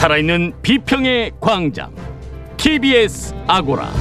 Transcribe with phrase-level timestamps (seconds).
[0.00, 1.94] 살아있는 비평의 광장
[2.56, 3.92] TBS 아고라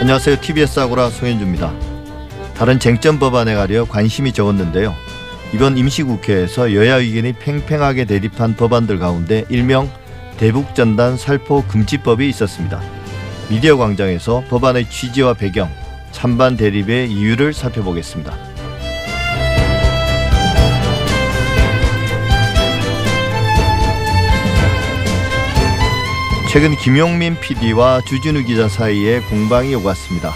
[0.00, 0.40] 안녕하세요.
[0.40, 1.70] TBS 아고라 송현주입니다.
[2.54, 4.94] 다른 쟁점 법안에 가려 관심이 적었는데요.
[5.52, 9.90] 이번 임시국회에서 여야 의견이 팽팽하게 대립한 법안들 가운데 일명
[10.38, 12.80] 대북전단 살포 금지법이 있었습니다.
[13.50, 15.68] 미디어 광장에서 법안의 취지와 배경,
[16.12, 18.49] 찬반 대립의 이유를 살펴보겠습니다.
[26.50, 30.32] 최근 김용민 PD와 주진우 기자 사이에 공방이 오갔습니다.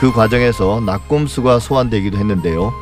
[0.00, 2.72] 그 과정에서 낙곰수가 소환되기도 했는데요.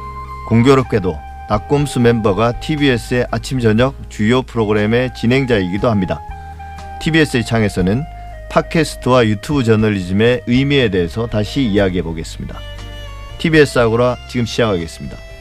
[0.48, 1.14] 공교롭게도
[1.50, 6.22] 낙곰수 멤버가 TBS의 아침 저녁 주요 프로그램의 진행자이기도 합니다.
[7.02, 8.04] TBS의 창에서는
[8.48, 12.58] 팟캐스트와 유튜브 저널리즘의 의미에 대해서 다시 이야기해 보겠습니다.
[13.36, 15.31] TBS 아고라 지금 시작하겠습니다.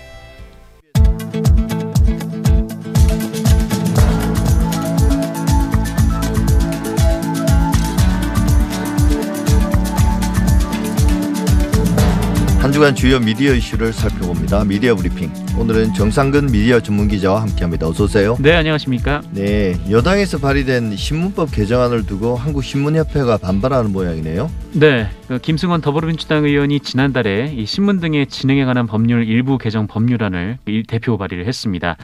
[12.82, 14.66] 주간 주요 미디어 이슈를 살펴봅니다.
[14.66, 15.32] 미디어 브리핑.
[15.56, 17.88] 오늘은 정상근 미디어 전문 기자와 함께합니다.
[17.88, 18.36] 어서 오세요.
[18.40, 19.22] 네, 안녕하십니까?
[19.30, 24.50] 네, 여당에서 발의된 신문법 개정안을 두고 한국신문협회가 반발하는 모양이네요.
[24.74, 30.58] 네, 그 김승원 더불어민주당 의원이 지난달에 이 신문 등의 진행에 관한 법률 일부 개정 법률안을
[30.68, 31.98] 이 대표 발의를 했습니다.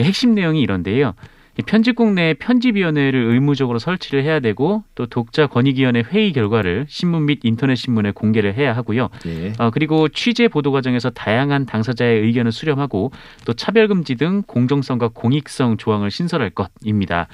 [0.00, 1.14] 이 핵심 내용이 이런데요.
[1.58, 7.40] 이 편집국 내 편집위원회를 의무적으로 설치를 해야 되고 또 독자 권익위원회 회의 결과를 신문 및
[7.44, 9.08] 인터넷 신문에 공개를 해야 하고요.
[9.24, 9.52] 네.
[9.58, 13.12] 어, 그리고 취재 보도 과정에서 다양한 당사자의 의견을 수렴하고
[13.44, 17.28] 또 차별 금지 등 공정성과 공익성 조항을 신설할 것입니다.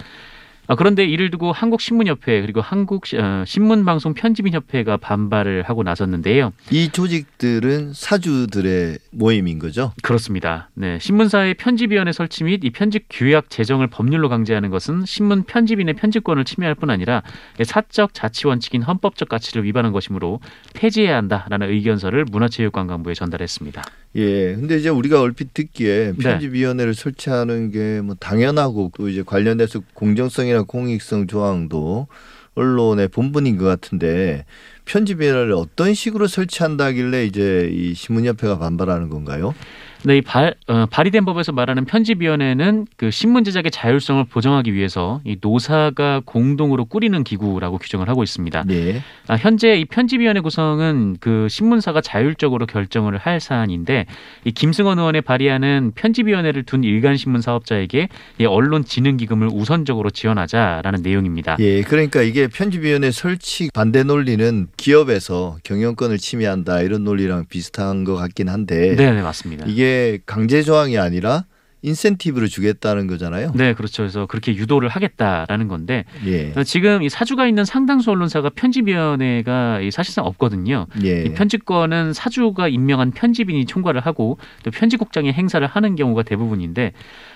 [0.70, 6.52] 어, 그런데 이를 두고 한국신문협회 그리고 한국 어, 신문방송 편집인협회가 반발을 하고 나섰는데요.
[6.70, 9.92] 이 조직들은 사주들의 모임인 거죠.
[10.02, 10.70] 그렇습니다.
[10.74, 16.44] 네, 신문사의 편집위원회 설치 및 이 편집 규약 제정을 법률로 강제하는 것은 신문 편집인의 편집권을
[16.44, 17.24] 침해할 뿐 아니라
[17.60, 20.38] 사적 자치 원칙인 헌법적 가치를 위반한 것이므로
[20.74, 23.82] 폐지해야 한다라는 의견서를 문화체육관광부에 전달했습니다.
[24.16, 24.54] 예.
[24.54, 26.22] 근데 이제 우리가 얼핏 듣기에 네.
[26.22, 32.08] 편집위원회를 설치하는 게 뭐 당연하고 또 이제 관련돼서 공정성이나 공익성 조항도
[32.54, 34.44] 언론의 본분인 것 같은데
[34.84, 39.54] 편집위원회를 어떤 식으로 설치한다길래 이제 이 신문협회가 반발하는 건가요?
[40.02, 45.36] 네, 이 발, 어, 발의된 법에서 말하는 편집위원회는 그 신문 제작의 자율성을 보장하기 위해서 이
[45.40, 48.64] 노사가 공동으로 꾸리는 기구라고 규정을 하고 있습니다.
[48.66, 49.02] 네.
[49.28, 54.06] 아, 현재 이 편집위원회 구성은 그 신문사가 자율적으로 결정을 할 사안인데
[54.44, 61.56] 이 김승원 의원의 발의하는 편집위원회를 둔 일간 신문 사업자에게 이 언론진흥기금을 우선적으로 지원하자라는 내용입니다.
[61.60, 61.82] 예.
[61.82, 68.96] 그러니까 이게 편집위원회 설치 반대 논리는 기업에서 경영권을 침해한다 이런 논리랑 비슷한 것 같긴 한데
[68.96, 69.66] 네, 네, 맞습니다.
[69.66, 69.89] 이게
[70.26, 71.44] 강제 조항이 아니라
[71.82, 73.52] 인센티브를 주겠다는 거잖아요.
[73.54, 74.02] 네, 그렇죠.
[74.02, 76.52] 그래서 그렇게 유도를 하겠다라는 건데 예.
[76.56, 80.86] 어, 지금 이 사주가 있는 상당수 언론사가 편집위원회가 이 사실상 없거든요.
[81.04, 81.24] 예.
[81.24, 86.92] 이 편집권은 사주가 임명한 편집인이 총괄을 하고 또 편집국장이 행사를 하는 경우가 대부분인데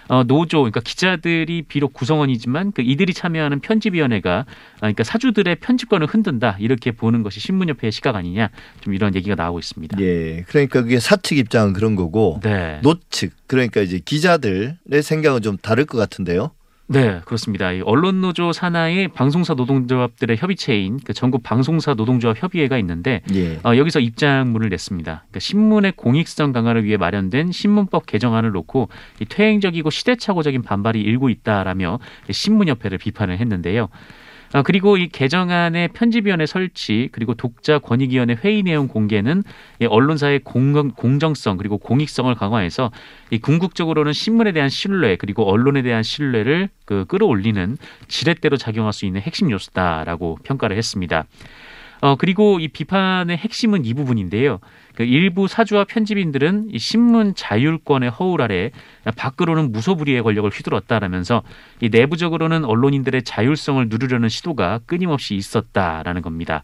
[0.09, 4.47] 어, 노조 그러니까 기자들이 비록 구성원이지만 그 이들이 참여하는 편집위원회가 아,
[4.79, 8.51] 그러니까 사주들의 편집권을 흔든다 이렇게 보는 것이 신문협회의 시각 아니냐
[8.81, 10.01] 좀 이런 얘기가 나오고 있습니다.
[10.01, 10.45] 예.
[10.49, 15.99] 그러니까 그게 사측 입장은 그런 거고 네, 노측 그러니까 이제 기자들의 생각은 좀 다를 것
[15.99, 16.51] 같은데요.
[16.87, 17.73] 네 그렇습니다.
[17.73, 23.59] 이 언론노조 산하의 방송사 노동조합들의 협의체인 그 전국 방송사 노동조합 협의회가 있는데 예.
[23.65, 25.13] 어, 여기서 입장문을 냈습니다.
[25.13, 28.91] 그러니까 신문의 공익성 강화를 위해 마련된 신문법 개정안을 놓고
[29.21, 32.01] 이 퇴행적이고 시대착오적인 반발이 일고 있다라며
[32.31, 33.89] 신문협회를 비판을 했는데요.
[34.55, 39.43] 어, 그리고 이 개정안의 편집위원회 설치 그리고 독자 권익위원회 회의 내용 공개는
[39.81, 42.93] 이 언론사의 공정, 공정 성 그리고 공익성을 강화해서
[43.31, 47.77] 이 궁극적으로는 신문에 대한 신뢰 그리고 언론에 대한 신뢰를 그 끌어올리는
[48.07, 51.25] 지렛대로 작용할 수 있는 핵심 요소다라고 평가를 했습니다.
[52.05, 54.61] 어, 그리고 이 비판의 핵심은 이 부분인데요.
[54.95, 58.73] 그 일부 사주와 편집인들은 이 신문 자율권의 허울 아래
[59.17, 61.43] 밖으로는 무소불위의 권력을 휘둘렀다라면서
[61.81, 66.63] 이 내부적으로는 언론인들의 자율성을 누르려는 시도가 끊임없이 있었다라는 겁니다.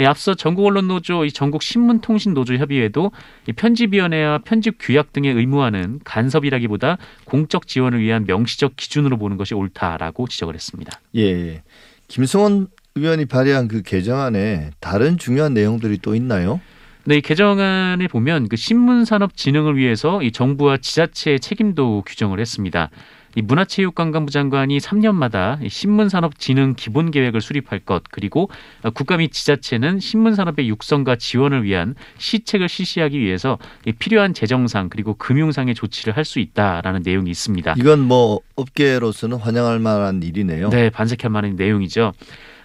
[0.00, 3.10] 예, 앞서 전국 언론 노조, 이 전국 신문통신 노조 협의회도
[3.46, 10.28] 이 편집위원회와 편집 규약 등의 의무화는 간섭이라기보다 공적 지원을 위한 명시적 기준으로 보는 것이 옳다라고
[10.28, 11.00] 지적을 했습니다.
[11.16, 11.62] 예.
[12.08, 16.60] 김승원 의원이 발의한 그 개정안에 다른 중요한 내용들이 또 있나요?
[17.04, 22.90] 네, 이 개정안에 보면 그 신문 산업 진흥을 위해서 이 정부와 지자체의 책임도 규정을 했습니다.
[23.34, 28.50] 이 문화체육관광부 장관이 3년마다 신문산업진흥 기본계획을 수립할 것 그리고
[28.94, 33.58] 국가 및 지자체는 신문산업의 육성과 지원을 위한 시책을 실시하기 위해서
[33.98, 37.74] 필요한 재정상 그리고 금융상의 조치를 할 수 있다라는 내용이 있습니다.
[37.78, 40.70] 이건 뭐 업계로서는 환영할 만한 일이네요.
[40.70, 42.12] 네, 반색할 만한 내용이죠.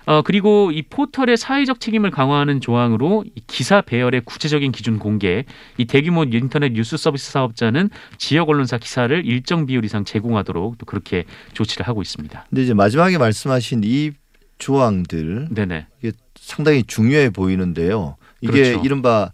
[0.05, 5.45] 어, 그리고 이 포털의 사회적 책임을 강화하는 조항으로 이 기사 배열의 구체적인 기준 공개,
[5.77, 11.25] 이 대규모 인터넷 뉴스 서비스 사업자는 지역 언론사 기사를 일정 비율 이상 제공하도록 또 그렇게
[11.53, 12.45] 조치를 하고 있습니다.
[12.49, 14.11] 근데 이제 마지막에 말씀하신 이
[14.57, 15.87] 조항들 네네.
[16.01, 18.17] 이게 상당히 중요해 보이는데요.
[18.41, 18.81] 이게 그렇죠.
[18.85, 19.31] 이른바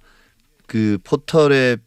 [0.67, 1.77] 그 포털의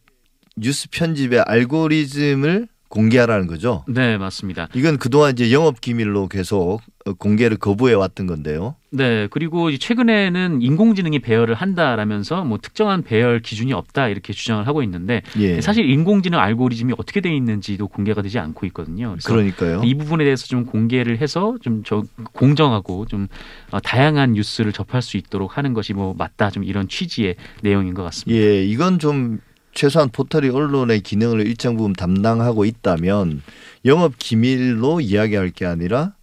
[0.57, 3.83] 뉴스 편집의 알고리즘을 공개하라는 거죠.
[3.87, 4.67] 네, 맞습니다.
[4.75, 8.75] 이건 그동안 이제 영업 기밀로 계속 어, 공개를 거부해 왔던 건데요.
[8.91, 14.83] 네, 그리고 이 최근에는 인공지능이 배열을 한다라면서 뭐 특정한 배열 기준이 없다 이렇게 주장을 하고
[14.83, 15.59] 있는데 예.
[15.59, 19.17] 사실 인공지능 알고리즘이 어떻게 돼 있는지도 공개가 되지 않고 있거든요.
[19.25, 19.81] 그러니까요.
[19.83, 22.03] 이 부분에 대해서 좀 공개를 해서 좀저
[22.33, 23.27] 공정하고 좀
[23.71, 28.03] 어, 다양한 뉴스를 접할 수 있도록 하는 것이 뭐 맞다 좀 이런 취지의 내용인 것
[28.03, 28.39] 같습니다.
[28.39, 29.39] 예, 이건 좀
[29.73, 33.41] 최소한 포털이 언론의 기능을 일정 부분 담당하고 있다면
[33.85, 36.13] 영업 기밀로 이야기할 게 아니라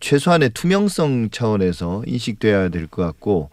[0.00, 3.50] 최소한의 투명성 차원에서 인식돼야 될 것 같고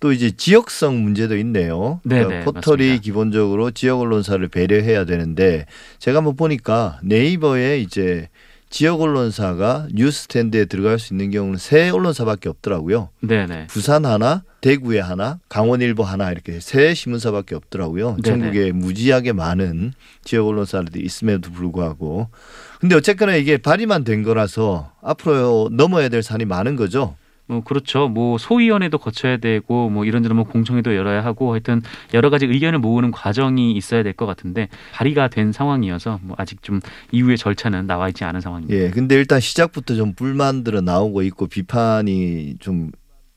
[0.00, 2.00] 또 이제 지역성 문제도 있네요.
[2.02, 3.02] 그러니까 네네, 포털이 맞습니다.
[3.02, 5.66] 기본적으로 지역 언론사를 배려해야 되는데
[5.98, 8.28] 제가 한번 보니까 네이버에 이제
[8.68, 13.10] 지역 언론사가 뉴스탠드에 들어갈 수 있는 경우는 세 언론사밖에 없더라고요.
[13.20, 13.68] 네네.
[13.68, 18.16] 부산 하나, 대구에 하나, 강원일보 하나 이렇게 세 신문사밖에 없더라고요.
[18.22, 18.22] 네네.
[18.22, 19.92] 전국에 무지하게 많은
[20.24, 22.28] 지역 언론사들이 있음에도 불구하고
[22.80, 27.16] 근데 어쨌거나 이게 발의만 된 거라서 앞으로 넘어야 될 산이 많은 거죠.
[27.48, 28.08] 뭐 그렇죠.
[28.08, 31.80] 뭐 소위원회도 거쳐야 되고 뭐 이런저런 뭐 공청회도 열어야 하고 하여튼
[32.12, 36.80] 여러 가지 의견을 모으는 과정이 있어야 될 것 같은데 발의가 된 상황이어서 뭐 아직 좀
[37.12, 38.82] 이후의 절차는 나와 있지 않은 상황입니다.
[38.82, 38.90] 예.
[38.90, 42.90] 근데 일단 시작부터 좀 불만들은 나오고 있고 비판이 좀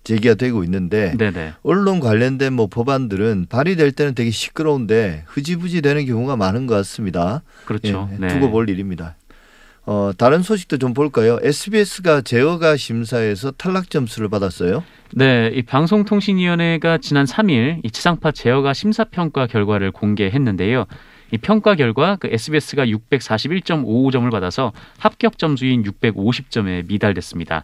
[0.06, 1.54] 제기가 되고 있는데 네네.
[1.62, 7.44] 언론 관련된 뭐 법안들은 발의될 때는 되게 시끄러운데 흐지부지 되는 경우가 많은 것 같습니다.
[7.66, 8.10] 그렇죠.
[8.14, 8.28] 예, 네.
[8.30, 9.18] 두고 볼 일입니다.
[9.92, 11.40] 어, 다른 소식도 좀 볼까요?
[11.42, 14.84] SBS가 제어가 심사에서 탈락 점수를 받았어요.
[15.16, 20.86] 네, 이 방송통신위원회가 지난 3일 이 지상파 제어가 심사 평가 결과를 공개했는데요.
[21.32, 27.64] 이 평가 결과 그 SBS가 641.55점을 받아서 합격 점수인 650점에 미달됐습니다.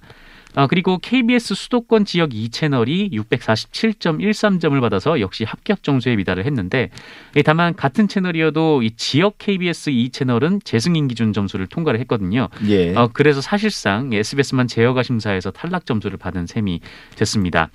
[0.55, 6.89] 아, 그리고 KBS 수도권 지역 2채널이 647.13점을 받아서 역시 합격 점수에 미달을 했는데
[7.35, 12.47] 예, 다만 같은 채널이어도 이 지역 KBS 2채널은 재승인 기준 점수를 통과를 했거든요.
[12.67, 12.95] 예.
[12.95, 16.79] 어, 그래서 사실상 SBS만 제어가 심사에서 탈락 점수를 받은 셈이
[17.15, 17.69] 됐습니다.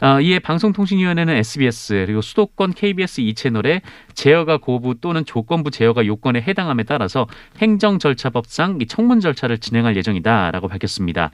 [0.00, 3.80] 어, 이에 방송통신위원회는 SBS 그리고 수도권 KBS 2채널에
[4.14, 7.26] 제어가 거부 또는 조건부 제어가 요건에 해당함에 따라서
[7.58, 11.30] 행정 절차법상 이 청문 절차를 진행할 예정이다라고 밝혔습니다.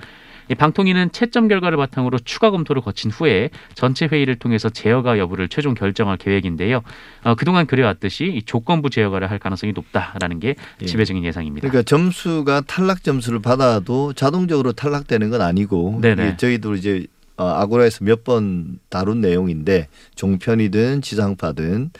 [0.50, 5.74] 이 방통위는 채점 결과를 바탕으로 추가 검토를 거친 후에 전체 회의를 통해서 제어가 여부를 최종
[5.74, 6.82] 결정할 계획인데요.
[7.22, 10.86] 어, 그동안 그래왔듯이 이 조건부 제어가를 할 가능성이 높다라는 게 예.
[10.86, 11.68] 지배적인 예상입니다.
[11.68, 16.00] 그러니까 점수가 탈락 점수를 받아도 자동적으로 탈락되는 건 아니고
[16.36, 17.06] 저희도 이제
[17.36, 21.90] 어, 아고라에서 몇 번 다룬 내용인데 종편이든 지상파든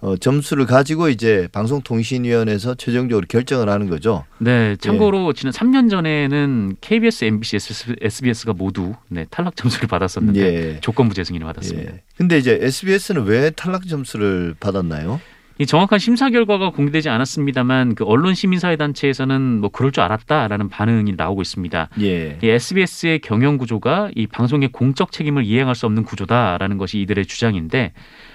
[0.00, 4.24] 어, 점수를 가지고 이제 방송통신위원회에서 최종적으로 결정을 하는 거죠.
[4.38, 7.58] 네, 참고로 지난 3년 전에는 KBS, MBC,
[8.00, 10.80] SBS가 모두 네, 탈락 점수를 받았었는데 예.
[10.80, 11.92] 조건부 재승인을 받았습니다.
[11.92, 12.02] 예.
[12.16, 15.20] 근데 이제 SBS는 왜 탈락 점수를 받았나요?
[15.58, 21.12] 이 정확한 심사 결과가 공개되지 않았습니다만 그 언론 시민사회 단체에서는 뭐 그럴 줄 알았다라는 반응이
[21.18, 21.90] 나오고 있습니다.
[22.00, 22.38] 예.
[22.42, 27.92] 이 SBS의 경영 구조가 이 방송의 공적 책임을 이행할 수 없는 구조다라는 것이 이들의 주장인데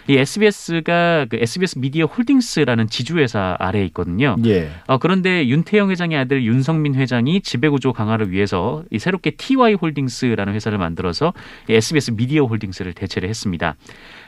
[0.07, 4.35] 이 SBS가 그 SBS 미디어 홀딩스라는 지주회사 아래에 있거든요.
[4.45, 4.69] 예.
[4.88, 10.77] 어, 그런데 윤태영 회장의 아들 윤성민 회장이 지배구조 강화를 위해서 이 새롭게 TY 홀딩스라는 회사를
[10.77, 11.33] 만들어서
[11.69, 13.75] 이 SBS 미디어 홀딩스를 대체를 했습니다.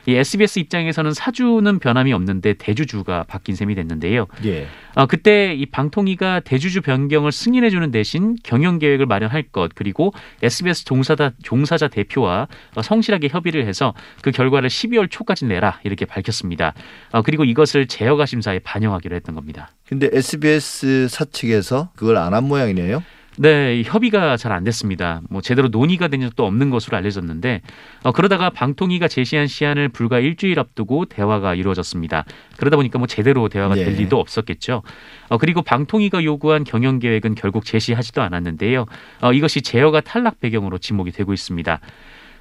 [0.08, 4.26] 이 SBS 입장에서는 사주는 변함이 없는데 대주주가 바뀐 셈이 됐는데요.
[4.46, 4.66] 예.
[4.94, 10.86] 어, 그때 이 방통위가 대주주 변경을 승인해 주는 대신 경영 계획을 마련할 것 그리고 SBS
[10.86, 16.72] 종사자, 종사자 대표와 어, 성실하게 협의를 해서 그 결과를 12월 초까지 내라 이렇게 밝혔습니다.
[17.12, 19.68] 어, 그리고 이것을 제어가 심사에 반영하기로 했던 겁니다.
[19.86, 23.02] 근데 SBS 사측에서 그걸 안 한 모양이네요.
[23.40, 25.20] 네, 이 협의가 잘 안 됐습니다.
[25.28, 27.60] 뭐 제대로 논의가 된 적도 없는 것으로 알려졌는데
[28.02, 32.24] 어, 그러다가 방통위가 제시한 시한을 불과 일주일 앞두고 대화가 이루어졌습니다.
[32.56, 33.84] 그러다 보니까 뭐 제대로 대화가 예.
[33.84, 34.82] 될 리도 없었겠죠.
[35.28, 38.86] 어, 그리고 방통위가 요구한 경영 계획은 결국 제시하지도 않았는데요.
[39.20, 41.80] 어, 이것이 제어가 탈락 배경으로 지목이 되고 있습니다.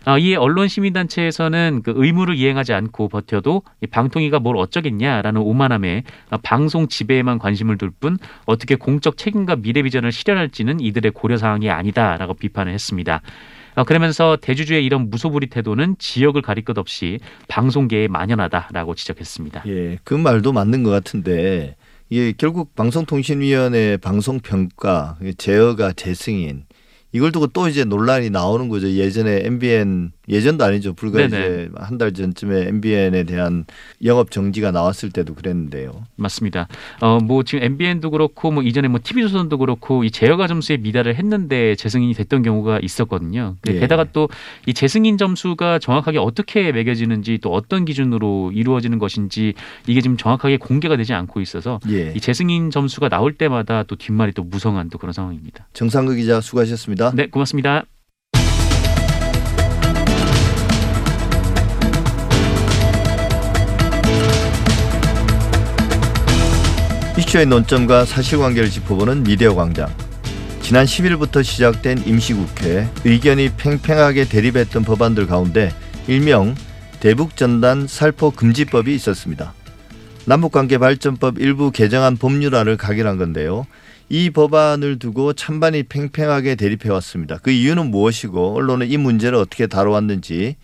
[0.08, 6.38] 아, 이에 언론 시민단체에서는 그 의무를 이행하지 않고 버텨도 이 방통위가 뭘 어쩌겠냐라는 오만함에 아,
[6.38, 12.36] 방송 지배에만 관심을 둘 뿐 어떻게 공적 책임과 미래 비전을 실현할지는 이들의 고려 사항이 아니다라고
[12.36, 13.22] 비판을 했습니다.
[13.76, 19.64] 어, 그러면서 대주주의 이런 무소불위 태도는 지역을 가릴 것 없이 방송계에 만연하다라고 지적했습니다.
[19.68, 21.76] 예, 그 말도 맞는 것 같은데
[22.10, 26.64] 이게 결국 방송통신위원회 방송평가 제어가 재승인
[27.12, 28.90] 이걸 두고 또 이제 논란이 나오는 거죠.
[28.90, 30.94] 예전에 MBN 예전도 아니죠.
[30.94, 31.28] 불과 네네.
[31.28, 33.66] 이제 한 달 전쯤에 MBN에 대한
[34.04, 36.04] 영업 정지가 나왔을 때도 그랬는데요.
[36.16, 36.68] 맞습니다.
[37.02, 41.76] 어, 뭐 지금 MBN도 그렇고 뭐 이전에 뭐 TV조선도 그렇고 이 제어가 점수에 미달을 했는데
[41.76, 43.56] 재승인이 됐던 경우가 있었거든요.
[43.62, 43.80] 그 예.
[43.80, 44.28] 게다가 또
[44.66, 49.54] 이 재승인 점수가 정확하게 어떻게 매겨지는지 또 어떤 기준으로 이루어지는 것인지
[49.88, 52.12] 이게 지금 정확하게 공개가 되지 않고 있어서 예.
[52.16, 55.68] 이 재승인 점수가 나올 때마다 또 뒷말이 또 무성한 또 그런 상황입니다.
[55.74, 57.14] 정상극 기자 수고하셨습니다.
[57.16, 57.86] 네, 고맙습니다.
[67.18, 69.90] 이슈의 논점과 사실관계를 짚어보는 미디어 광장.
[70.62, 75.74] 지난 10일부터 시작된 임시국회 의견이 팽팽하게 대립했던 법안들 가운데
[76.08, 76.54] 일명
[77.00, 79.56] 대북전단 살포 금지법이 있었습니다.
[80.26, 83.66] 남북관계 발전법 일부 개정안 법률안을 각일한 건데요.
[84.10, 87.40] 이 법안을 두고 찬반이 팽팽하게 대립해 왔습니다.
[87.42, 90.56] 그 이유는 무엇이고 언론은 이 문제를 어떻게 다뤄왔는지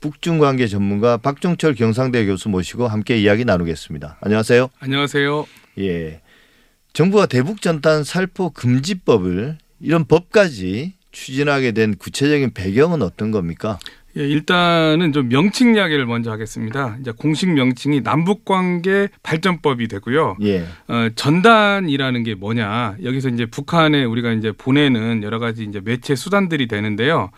[0.00, 4.16] 북중 관계 전문가 박종철 경상대 교수 모시고 함께 이야기 나누겠습니다.
[4.22, 4.70] 안녕하세요.
[4.80, 5.67] 안녕하세요.
[5.78, 6.20] 예.
[6.92, 13.78] 정부가 대북 전단 살포 금지법을 이런 법까지 추진하게 된 구체적인 배경은 어떤 겁니까?
[14.16, 16.96] 예, 일단은 좀 명칭 이야기를 먼저 하겠습니다.
[17.00, 20.36] 이제 공식 명칭이 남북관계 발전법이 되고요.
[20.42, 20.64] 예.
[20.88, 22.96] 어, 전단이라는 게 뭐냐?
[23.02, 27.30] 여기서 이제 북한에 우리가 이제 보내는 여러 가지 이제 매체 수단들이 되는데요.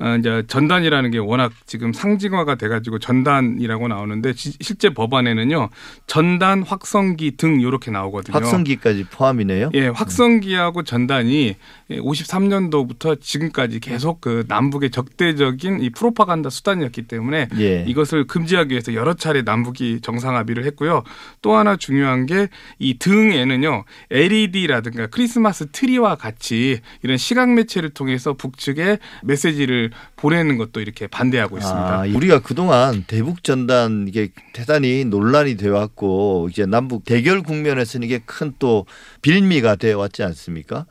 [0.00, 5.70] 어, 이제 전단이라는 게 워낙 지금 상징화가 돼가지고 전단이라고 나오는데 지- 실제 법안에는요
[6.06, 8.34] 전단, 확성기 등 이렇게 나오거든요.
[8.34, 9.70] 확성기까지 포함이네요.
[9.74, 11.56] 예, 확성기하고 전단이
[11.90, 17.84] 53년도부터 지금까지 계속 그 남북의 적대적인 이 프로파간다 수단이었기 때문에 예.
[17.86, 21.02] 이것을 금지하기 위해서 여러 차례 남북이 정상합의를 했고요.
[21.42, 28.98] 또 하나 중요한 게 이 등에는요 LED라든가 크리스마스 트리와 같이 이런 시각 매체를 통해서 북측에
[29.22, 32.00] 메시지를 보내는 것도 이렇게 반대하고 있습니다.
[32.00, 38.20] 아, 우리가 그동안 대북 전단 이게 대단히 논란이 되어 왔고 이제 남북 대결 국면에서는 이게
[38.24, 38.86] 큰 또
[39.22, 40.86] 빌미가 되어 왔지 않습니까?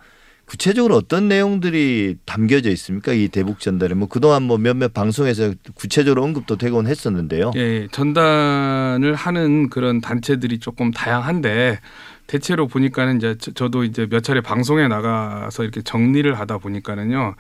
[0.46, 3.12] 구체적으로 어떤 내용들이 담겨져 있습니까?
[3.12, 7.52] 이 대북 전단에 뭐 그동안 뭐 몇몇 방송에서 구체적으로 언급도 되곤 했었는데요.
[7.58, 11.80] 예, 전단을 하는 그런 단체들이 조금 다양한데
[12.28, 17.36] 대체로 보니까는 이제 저- 저도 이제 몇 차례 방송에 나가서 이렇게 정리를 하다 보니까는요.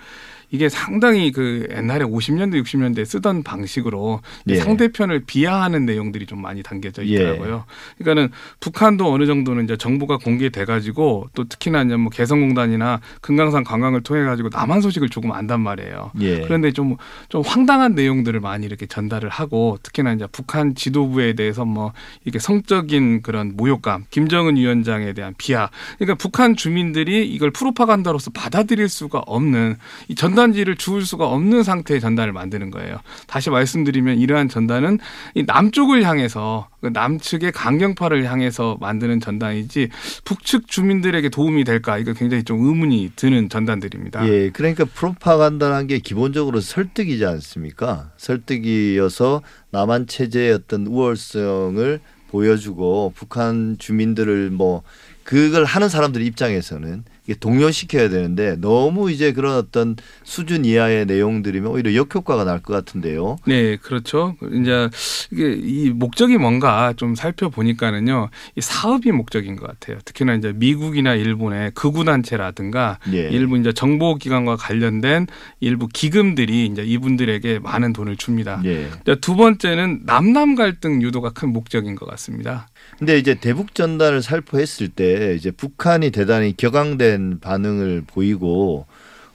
[0.49, 4.55] 이게 상당히 그 옛날에 50년대 60년대 쓰던 방식으로 이 예.
[4.55, 7.09] 상대편을 비하하는 내용들이 좀 많이 담겨져 예.
[7.09, 7.65] 있더라고요.
[7.97, 14.03] 그러니까는 북한도 어느 정도는 이제 정보가 공개돼 가지고 또 특히나 이제 뭐 개성공단이나 금강산 관광을
[14.03, 16.11] 통해 가지고 남한 소식을 조금 안단 말이에요.
[16.21, 16.41] 예.
[16.41, 16.95] 그런데 좀,
[17.27, 21.91] 좀 황당한 내용들을 많이 이렇게 전달을 하고 특히나 이제 북한 지도부에 대해서 뭐
[22.23, 25.69] 이렇게 성적인 그런 모욕감, 김정은 위원장에 대한 비하.
[25.97, 29.75] 그러니까 북한 주민들이 이걸 프로파간다로서 받아들일 수가 없는
[30.07, 32.99] 이전 단지를 주울 수가 없는 상태의 전단을 만드는 거예요.
[33.27, 34.99] 다시 말씀드리면 이러한 전단은
[35.33, 39.89] 이 남쪽을 향해서 그 남측의 강경파를 향해서 만드는 전단이지
[40.23, 44.27] 북측 주민들에게 도움이 될까 이거 굉장히 좀 의문이 드는 전단들입니다.
[44.29, 48.11] 예, 그러니까 프로파간다라는 게 기본적으로 설득이지 않습니까?
[48.17, 49.41] 설득이어서
[49.71, 54.83] 남한 체제의 어떤 우월성을 보여주고 북한 주민들을 뭐
[55.23, 57.03] 그걸 하는 사람들 입장에서는
[57.35, 63.37] 동요시켜야 되는데 너무 이제 그런 어떤 수준 이하의 내용들이면 오히려 역효과가 날 것 같은데요.
[63.45, 64.35] 네, 그렇죠.
[64.51, 64.89] 이제
[65.31, 69.99] 이게 이 목적이 뭔가 좀 살펴보니까는요, 이 사업이 목적인 것 같아요.
[70.05, 73.29] 특히나 이제 미국이나 일본의 극우 단체라든가 예.
[73.29, 75.27] 일부 이제 정보기관과 관련된
[75.59, 78.61] 일부 기금들이 이제 이분들에게 많은 돈을 줍니다.
[78.65, 78.89] 예.
[79.21, 82.67] 두 번째는 남남 갈등 유도가 큰 목적인 것 같습니다.
[82.97, 88.87] 근데 이제 대북 전단을 살포했을 때 이제 북한이 대단히 격앙된 반응을 보이고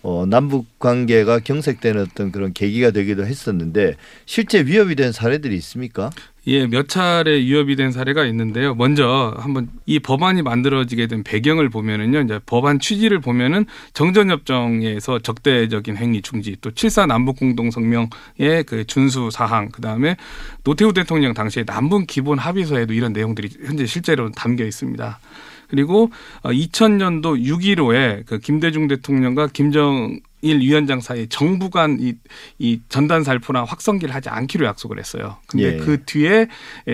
[0.02, 3.94] 어, 남북 관계가 경색되는 어떤 그런 계기가 되기도 했었는데
[4.26, 6.10] 실제 위협이 된 사례들이 있습니까?
[6.48, 8.74] 예, 몇 차례 위협이 된 사례가 있는데요.
[8.74, 12.22] 먼저 한번 이 법안이 만들어지게 된 배경을 보면은요.
[12.22, 19.30] 이제 법안 취지를 보면은 정전협정에서 적대적인 행위 중지, 또 7사 남북 공동 성명의 그 준수
[19.30, 20.16] 사항, 그다음에
[20.64, 25.20] 노태우 대통령 당시에 남북 기본 합의서에도 이런 내용들이 현재 실제로 담겨 있습니다.
[25.68, 26.10] 그리고
[26.42, 32.14] 2000년도 6.15에 그 김대중 대통령과 김정 위원장 사이에 정부 간이
[32.58, 35.38] 이 전단 살포나 확성기를 하지 않기로 약속을 했어요.
[35.46, 35.76] 근데 예.
[35.76, 36.48] 그 뒤에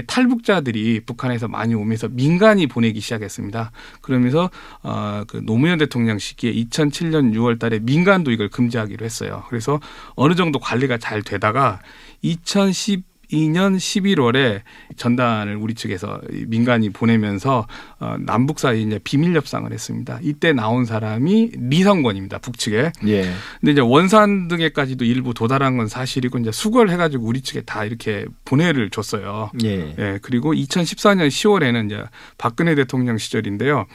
[0.07, 3.73] 탈북자들이 북한에서 많이 오면서 민간이 보내기 시작했습니다.
[4.03, 4.51] 그러면서
[4.83, 9.45] 어그 노무현 대통령 시기에 2007년 6월 달에 민간도 이걸 금지하기로 했어요.
[9.49, 9.81] 그래서
[10.15, 11.81] 어느 정도 관리가 잘 되다가
[12.23, 14.63] 2010 2012년 11월에
[14.97, 17.67] 전단을 우리 측에서 민간이 보내면서
[18.01, 20.19] 어, 남북 사이에 이제 비밀 협상을 했습니다.
[20.23, 22.39] 이때 나온 사람이 리성권입니다.
[22.39, 22.93] 북측에.
[23.07, 23.33] 예.
[23.61, 28.27] 근데 이제 원산 등에까지도 일부 도달한 건 사실이고 이제 수거를 해가지고 우리 측에 다 이렇게
[28.45, 29.51] 보내를 줬어요.
[29.65, 29.95] 예.
[29.99, 32.03] 예, 그리고 2014년 10월에는 이제
[32.37, 33.87] 박근혜 대통령 시절인데요.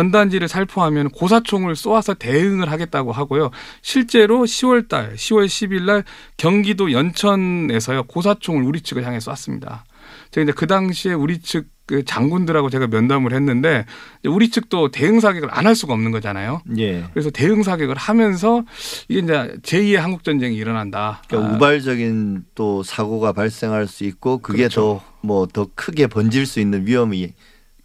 [0.00, 3.50] 전단지를 살포하면 고사총을 쏘아서 대응을 하겠다고 하고요.
[3.80, 6.04] 실제로 10월 달, 10월 10일 날
[6.36, 8.02] 경기도 연천에서요.
[8.02, 9.86] 고사총을 우리 측을 향해 쐈습니다.
[10.32, 13.86] 제가 이제 그 당시에 우리 측그 장군들하고 제가 면담을 했는데
[14.24, 16.60] 우리 측도 대응 사격을 안 할 수가 없는 거잖아요.
[16.76, 17.04] 예.
[17.14, 18.64] 그래서 대응 사격을 하면서
[19.08, 21.22] 이게 이제 제2의 한국 전쟁이 일어난다.
[21.26, 25.00] 그러니까 아, 우발적인 또 사고가 발생할 수 있고 그게 그렇죠.
[25.22, 27.32] 더뭐더 크게 번질 수 있는 위험이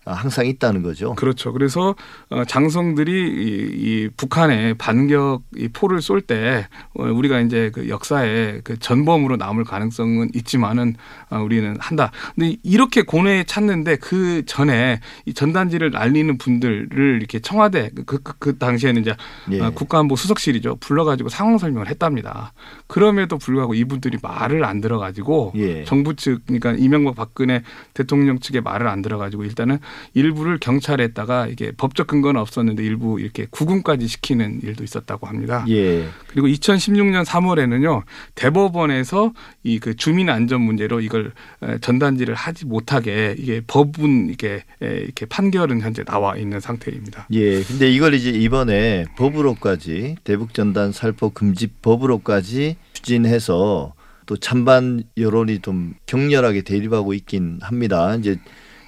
[0.06, 1.14] 항상 있다는 거죠.
[1.14, 1.54] 그렇죠.
[1.54, 1.96] 그래서
[2.30, 8.80] 어, 장성들이 이, 이 북한의 반격 이 포를 쏠때 어, 우리가 이제 그 역사에 그
[8.80, 10.96] 전범으로 남을 가능성은 있지만은
[11.30, 12.12] 어, 우리는 한다.
[12.34, 18.58] 근데 이렇게 고뇌에 찼는데 그 전에 이 전단지를 날리는 분들을 이렇게 청와대 그, 그, 그
[18.58, 19.16] 당시에는 이제
[19.52, 19.62] 예.
[19.62, 20.78] 어, 국가안보 수석실이죠.
[20.80, 22.54] 불러가지고 상황 설명을 했답니다.
[22.88, 25.86] 그럼에도 불구하고 이분들이 말을 안 들어가지고 예.
[25.86, 27.62] 정부 측 그러니까 이명박 박근혜
[27.94, 29.78] 대통령 측의 말을 안 들어가지고 일단은
[30.14, 35.66] 일부를 경찰에다가 이게 법적 근거는 없었는데 일부 이렇게 구금까지 시키는 일도 있었다고 합니다.
[35.70, 36.06] 예.
[36.28, 38.04] 그리고 2016년 3월에는요
[38.36, 39.34] 대법원에서
[39.64, 41.32] 이 그 주민 안전 문제로 이걸
[41.64, 47.28] 에, 전단지를 하지 못하게 이게 법은 이게 에, 이렇게 판결은 현재 나와 있는 상태입니다.
[47.32, 47.64] 예.
[47.64, 53.94] 근데 이걸 이제 이번에 법으로까지 대북 전단 살포 금지 법으로까지 추진해서
[54.28, 58.16] 또 찬반 여론이 좀 격렬하게 대립하고 있긴 합니다.
[58.16, 58.38] 이제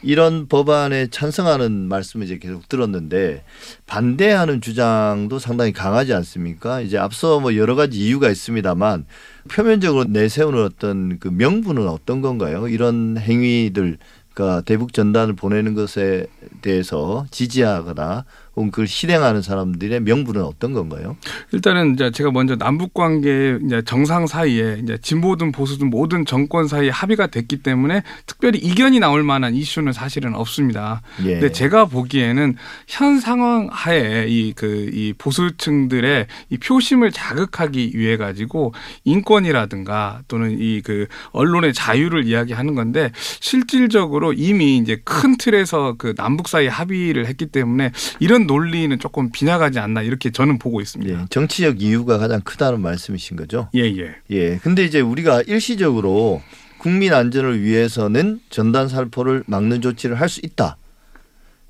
[0.03, 3.43] 이런 법안에 찬성하는 말씀을 이제 계속 들었는데
[3.87, 6.81] 반대하는 주장도 상당히 강하지 않습니까?
[6.81, 9.05] 이제 앞서 뭐 여러 가지 이유가 있습니다만
[9.49, 12.67] 표면적으로 내세우는 어떤 그 명분은 어떤 건가요?
[12.67, 13.97] 이런 행위들
[14.33, 16.27] 그러니까 대북 전단을 보내는 것에
[16.61, 21.17] 대해서 지지하거나 그걸 실행하는 사람들의 명분은 어떤 건가요?
[21.51, 26.89] 일단은 이제 제가 먼저 남북 관계 이제 정상 사이에 이제 진보든 보수든 모든 정권 사이에
[26.89, 31.01] 합의가 됐기 때문에 특별히 이견이 나올 만한 이슈는 사실은 없습니다.
[31.25, 31.33] 예.
[31.39, 32.55] 근데 제가 보기에는
[32.87, 38.73] 현 상황 하에 이 그 이 보수층들의 이 표심을 자극하기 위해 가지고
[39.05, 46.47] 인권이라든가 또는 이 그 언론의 자유를 이야기하는 건데 실질적으로 이미 이제 큰 틀에서 그 남북
[46.49, 51.21] 사이 합의를 했기 때문에 이런 논리는 조금 빗나가지 않나 이렇게 저는 보고 있습니다.
[51.21, 51.25] 예.
[51.29, 53.69] 정치적 이유가 가장 크다는 말씀이신 거죠?
[53.75, 54.15] 예, 예.
[54.31, 54.57] 예.
[54.57, 56.41] 근데 이제 우리가 일시적으로
[56.77, 60.77] 국민 안전을 위해서는 전단 살포를 막는 조치를 할 수 있다.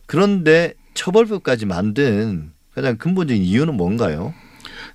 [0.05, 4.33] 그런데 처벌법까지 만든 가장 근본적인 이유는 뭔가요?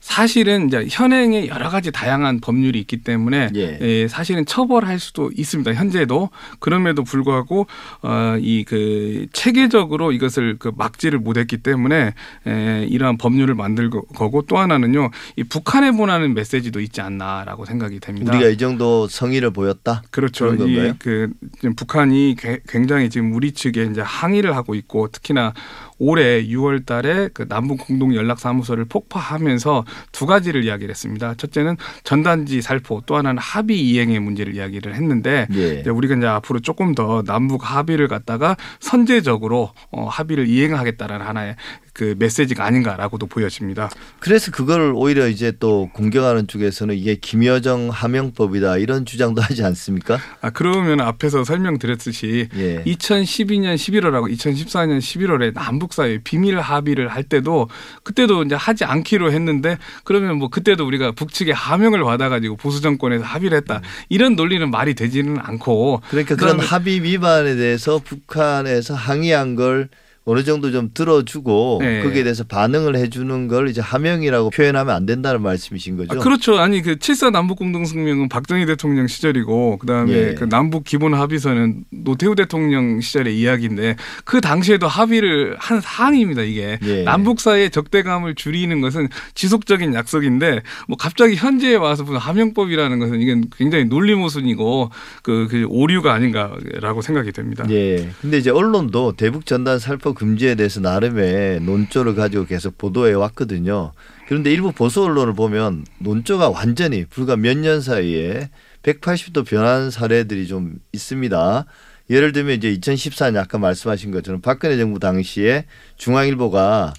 [0.09, 3.79] 사실은 이제 현행에 여러 가지 다양한 법률이 있기 때문에 예.
[3.83, 5.75] 예, 사실은 처벌할 수도 있습니다.
[5.75, 7.67] 현재도 그럼에도 불구하고
[8.03, 12.15] 어 이 그 체계적으로 이것을 그 막지를 못했기 때문에
[12.47, 18.01] 에, 이러한 법률을 만들 거- 거고 또 하나는요 이 북한에 보내는 메시지도 있지 않나라고 생각이
[18.01, 18.33] 됩니다.
[18.35, 20.03] 우리가 이 정도 성의를 보였다.
[20.11, 20.55] 그렇죠.
[20.55, 21.31] 이그
[21.77, 25.53] 북한이 괴- 굉장히 지금 우리 측에 이제 항의를 하고 있고 특히나
[25.99, 31.35] 올해 6월 달에 그 남북 공동 연락 사무소를 폭파하면서 두 가지를 이야기를 했습니다.
[31.35, 35.81] 첫째는 전단지 살포, 또 하나는 합의 이행의 문제를 이야기를 했는데 예.
[35.81, 41.57] 이제 우리가 이제 앞으로 조금 더 남북 합의를 갖다가 선제적으로 어, 합의를 이행하겠다라는 하나의
[41.99, 43.91] 그 메시지가 아닌가라고도 보여집니다.
[44.21, 50.17] 그래서 그걸 오히려 이제 또 공격하는 쪽에서는 이게 김여정 하명법이다 이런 주장도 하지 않습니까?
[50.41, 52.85] 아 그러면 앞에서 설명드렸듯이 예.
[52.85, 57.69] 2012년 11월하고 2014년 11월에 남북 사이 비밀 합의를 할 때도
[58.05, 63.57] 그때도 이제 하지 않기로 했는데 그러면 뭐 그때도 우리가 북측의 하명을 받아가지고 보수 정권에서 합의를
[63.59, 69.89] 했다 이런 논리는 말이 되지는 않고 그러니까 그런 합의 위반에 대해서 북한에서 항의한 걸
[70.29, 72.03] 어느 정도 좀 들어주고 네.
[72.03, 76.21] 거기에 대해서 반응을 해주는 걸 이제 하명이라고 표현하면 안 된다는 말씀이신 거죠?
[76.21, 76.59] 아, 그렇죠.
[76.59, 80.35] 아니 그 7사 남북 공동 성명은 박정희 대통령 시절이고 그다음에 예.
[80.35, 86.43] 그 남북 기본 합의서는 노태우 대통령 시절의 이야기인데 그 당시에도 합의를 한 사항입니다.
[86.43, 87.05] 이게 예.
[87.05, 93.41] 남북 사이의 적대감을 줄이는 것은 지속적인 약속인데 뭐 갑자기 현재에 와서 무슨 하명법이라는 것은 이게
[93.57, 94.91] 굉장히 논리 모순이고
[95.23, 97.65] 그, 그 오류가 아닌가라고 생각이 됩니다.
[97.71, 98.11] 예.
[98.21, 103.93] 근데 이제 언론도 대북 전단 살포 금지에 대해서 나름의 논조를 가지고 계속 보도해 왔거든요.
[104.27, 108.51] 그런데 일부 보수 언론을 보면 논조가 완전히 불과 몇 년 사이에
[108.83, 111.65] 180도 변한 사례들이 좀 있습니다.
[112.11, 115.67] 예를 들면 이제 2014년 아까 말씀하신 것처럼 박근혜 정부 당시에
[115.99, 116.95] 중앙일보가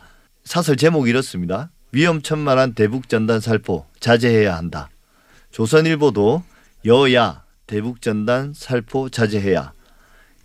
[0.45, 1.71] 사설 제목이 이렇습니다.
[1.91, 4.89] 위험천만한 대북 전단 살포 자제해야 한다.
[5.51, 6.41] 조선일보도
[6.85, 9.73] 여야 대북 전단 살포 자제해야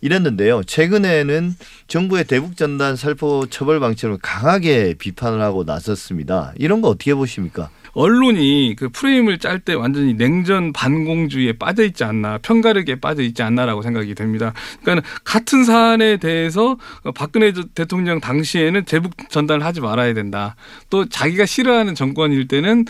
[0.05, 0.63] 이랬는데요.
[0.65, 1.57] 최근에는
[1.89, 6.53] 정부의 대북 전단 살포 처벌 방침을 강하게 비판을 하고 나섰습니다.
[6.57, 7.71] 이런 거 어떻게 보십니까?
[7.95, 13.83] 언론이 그 프레임을 짤 때 완전히 냉전 반공주의에 빠져 있지 않나 편가르기에 빠져 있지 않나라고
[13.83, 14.53] 생각이 됩니다.
[14.83, 16.77] 그러니까 같은 사안에 대해서
[17.15, 20.57] 박근혜 대통령 당시에는 대북 전단을 하지 말아야 된다.
[20.91, 22.87] 또 자기가 싫어하는 정권일 때는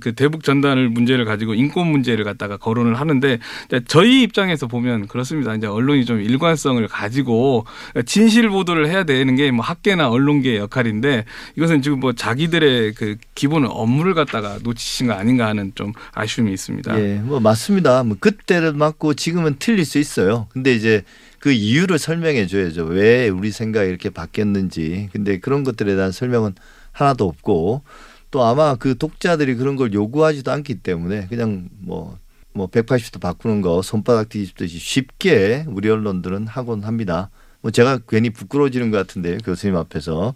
[0.00, 3.38] 그 대북 전단을 문제를 가지고 인권 문제를 갖다가 거론을 하는데
[3.86, 5.54] 저희 입장에서 보면 그렇습니다.
[5.54, 7.66] 이제 언론이 좀 일관성을 가지고
[8.06, 11.24] 진실 보도를 해야 되는 게 뭐 학계나 언론계의 역할인데
[11.56, 16.52] 이것은 지금 뭐 자기들의 그 기본 업무를 갖다 하다가 놓치신 거 아닌가 하는 좀 아쉬움이
[16.52, 17.00] 있습니다.
[17.00, 18.02] 예, 뭐 맞습니다.
[18.02, 20.46] 뭐 그때는 맞고 지금은 틀릴 수 있어요.
[20.50, 21.02] 근데 이제
[21.38, 22.84] 그 이유를 설명해 줘야죠.
[22.84, 25.08] 왜 우리 생각이 이렇게 바뀌었는지.
[25.12, 26.54] 근데 그런 것들에 대한 설명은
[26.92, 27.82] 하나도 없고
[28.30, 32.18] 또 아마 그 독자들이 그런 걸 요구하지도 않기 때문에 그냥 뭐,
[32.52, 37.30] 뭐 180도 바꾸는 거 손바닥 뒤집듯이 쉽게 우리 언론들은 하곤 합니다.
[37.62, 39.38] 뭐 제가 괜히 부끄러워지는 것 같은데요.
[39.38, 40.34] 교수님 앞에서.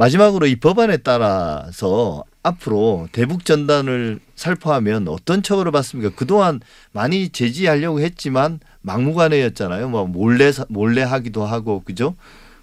[0.00, 6.14] 마지막으로 이 법안에 따라서 앞으로 대북 전단을 살포하면 어떤 처벌을 받습니까?
[6.16, 6.60] 그동안
[6.92, 9.90] 많이 제지하려고 했지만 막무가내였잖아요.
[9.90, 12.14] 뭐 몰래 몰래 하기도 하고 그죠?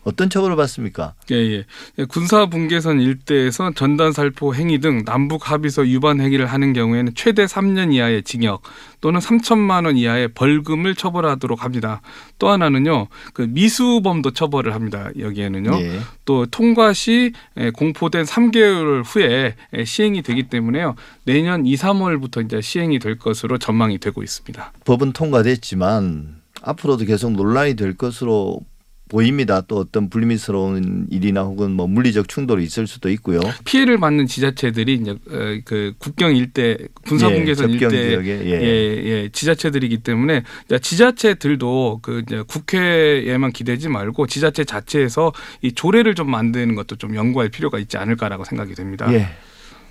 [0.08, 1.16] 어떤 처벌을 받습니까?
[1.32, 1.66] 예, 예.
[2.00, 2.06] 예.
[2.06, 7.94] 군사 분계선 일대에서 전단 살포 행위 등 남북 합의서 위반 행위를 하는 경우에는 최대 3년
[7.94, 8.62] 이하의 징역
[9.02, 12.02] 또는 3천만 원 이하의 벌금을 처벌하도록 합니다.
[12.40, 13.08] 또 하나는요.
[13.34, 15.10] 그 미수범도 처벌을 합니다.
[15.20, 15.78] 여기에는요.
[15.82, 16.00] 예.
[16.24, 17.34] 또 통과 시
[17.74, 20.96] 공포된 3개월 후에 시행이 되기 때문에요.
[21.26, 24.72] 내년 2, 3월부터 이제 시행이 될 것으로 전망이 되고 있습니다.
[24.86, 28.62] 법은 통과됐지만 앞으로도 계속 논란이 될 것으로
[29.10, 29.62] 보입니다.
[29.62, 33.40] 또 어떤 불미스러운 일이나 혹은 뭐 물리적 충돌이 있을 수도 있고요.
[33.66, 38.52] 피해를 받는 지자체들이 이제 어, 그 국경 일대 군사분계선 예, 일대 예.
[38.52, 40.44] 예, 예, 지자체들이기 때문에
[40.82, 47.50] 지자체들도 그 이제 국회에만 기대지 말고 지자체 자체에서 이 조례를 좀 만드는 것도 좀 연구할
[47.50, 49.12] 필요가 있지 않을까라고 생각이 됩니다.
[49.14, 49.28] 예.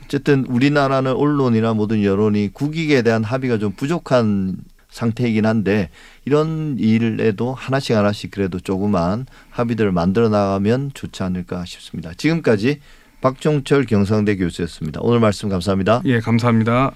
[0.05, 4.57] 어쨌든 우리나라는 언론이나 모든 여론이 국익에 대한 합의가 좀 부족한
[4.91, 5.91] 상태이긴 한데
[6.27, 12.13] 이런 일에도 하나씩 하나씩 그래도 조그만 합의들을 만들어 나가면 좋지 않을까 싶습니다.
[12.15, 12.81] 지금까지
[13.21, 15.01] 박종철 경상대 교수였습니다.
[15.03, 16.03] 오늘 말씀 감사합니다.
[16.05, 16.93] 예, 감사합니다.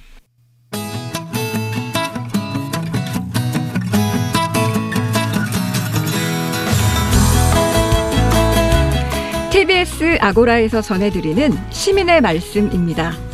[9.51, 13.30] TBS 아고라에서 전해드리는 시민의 말씀입니다.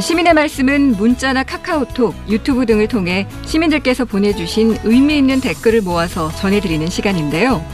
[0.00, 7.64] 시민의 말씀은 문자나 카카오톡, 유튜브 등을 통해 시민들께서 보내주신 의미 있는 댓글을 모아서 전해드리는 시간인데요.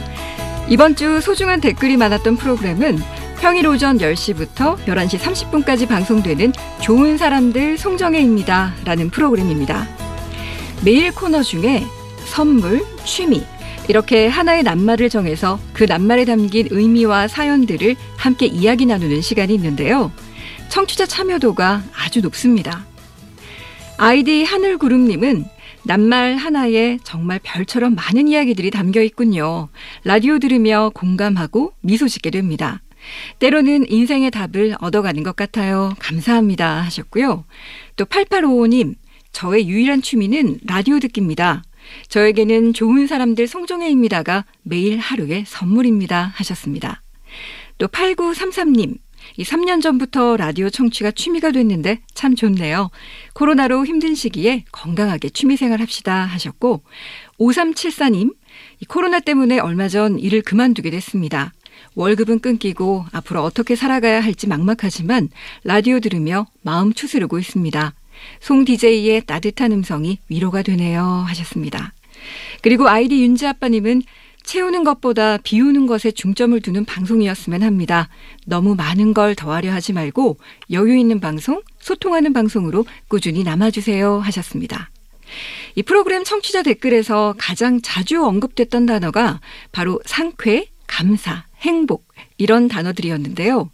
[0.67, 2.99] 이번 주 소중한 댓글이 많았던 프로그램은
[3.39, 8.73] 평일 오전 10시부터 11시 30분까지 방송되는 좋은 사람들 송정혜입니다.
[8.85, 9.87] 라는 프로그램입니다.
[10.83, 11.83] 매일 코너 중에
[12.25, 13.43] 선물, 취미,
[13.87, 20.11] 이렇게 하나의 낱말을 정해서 그 낱말에 담긴 의미와 사연들을 함께 이야기 나누는 시간이 있는데요.
[20.69, 22.85] 청취자 참여도가 아주 높습니다.
[23.97, 25.45] 아이디 하늘구름님은
[25.83, 29.69] 낱말 하나에 정말 별처럼 많은 이야기들이 담겨 있군요.
[30.03, 32.81] 라디오 들으며 공감하고 미소 짓게 됩니다.
[33.39, 35.93] 때로는 인생의 답을 얻어가는 것 같아요.
[35.99, 36.81] 감사합니다.
[36.81, 37.45] 하셨고요.
[37.95, 38.95] 또 8855님,
[39.31, 41.63] 저의 유일한 취미는 라디오 듣기입니다.
[42.09, 46.33] 저에게는 좋은 사람들 송정혜입니다가 매일 하루의 선물입니다.
[46.35, 47.01] 하셨습니다.
[47.77, 48.97] 또 8933님,
[49.37, 52.89] 이 3년 전부터 라디오 청취가 취미가 됐는데 참 좋네요.
[53.33, 56.81] 코로나로 힘든 시기에 건강하게 취미 생활 합시다 하셨고
[57.39, 58.33] 5374님
[58.79, 61.53] 이 코로나 때문에 얼마 전 일을 그만두게 됐습니다.
[61.95, 65.29] 월급은 끊기고 앞으로 어떻게 살아가야 할지 막막하지만
[65.63, 67.93] 라디오 들으며 마음 추스르고 있습니다.
[68.39, 71.93] 송 DJ의 따뜻한 음성이 위로가 되네요 하셨습니다.
[72.61, 74.03] 그리고 아이디 윤지 아빠님은
[74.45, 78.09] 채우는 것보다 비우는 것에 중점을 두는 방송이었으면 합니다.
[78.45, 80.37] 너무 많은 걸 더하려 하지 말고
[80.71, 84.89] 여유 있는 방송, 소통하는 방송으로 꾸준히 남아주세요 하셨습니다.
[85.75, 93.69] 이 프로그램 청취자 댓글에서 가장 자주 언급됐던 단어가 바로 상쾌, 감사, 행복 이런 단어들이었는데요.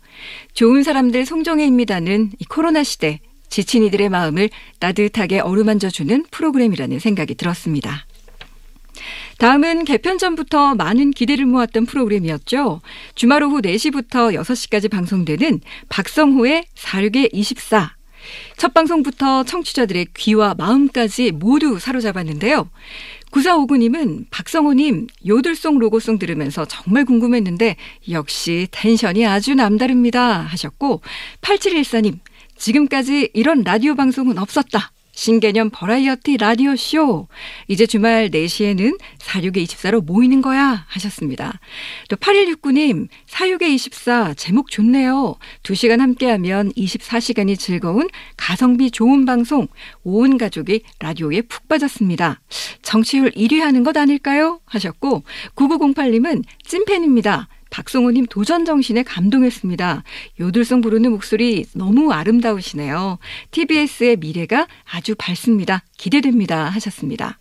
[0.53, 8.05] 좋은 사람들 송정혜입니다는 이 코로나 시대 지친 이들의 마음을 따뜻하게 어루만져 주는 프로그램이라는 생각이 들었습니다.
[9.37, 12.81] 다음은 개편 전부터 많은 기대를 모았던 프로그램이었죠.
[13.15, 17.95] 주말 오후 4시부터 6시까지 방송되는 박성호의 46의 24.
[18.57, 22.69] 첫 방송부터 청취자들의 귀와 마음까지 모두 사로잡았는데요.
[23.31, 27.77] 9459님은 박성호님 요들송 로고송 들으면서 정말 궁금했는데
[28.09, 31.01] 역시 텐션이 아주 남다릅니다 하셨고
[31.41, 32.19] 8714님
[32.57, 34.91] 지금까지 이런 라디오 방송은 없었다.
[35.13, 37.27] 신개념 버라이어티 라디오 쇼.
[37.67, 41.59] 이제 주말 4시에는 46의 24로 모이는 거야 하셨습니다.
[42.09, 45.35] 또 8169님, 46의 24 제목 좋네요.
[45.63, 49.67] 2시간 함께하면 24시간이 즐거운 가성비 좋은 방송.
[50.03, 52.41] 온 가족이 라디오에 푹 빠졌습니다.
[52.81, 54.61] 정치율 1위 하는 것 아닐까요?
[54.65, 55.23] 하셨고
[55.55, 57.47] 9908님은 찐팬입니다.
[57.71, 60.03] 박성호님 도전 정신에 감동했습니다.
[60.39, 63.17] 요들송 부르는 목소리 너무 아름다우시네요.
[63.49, 65.83] TBS의 미래가 아주 밝습니다.
[65.97, 66.65] 기대됩니다.
[66.65, 67.39] 하셨습니다.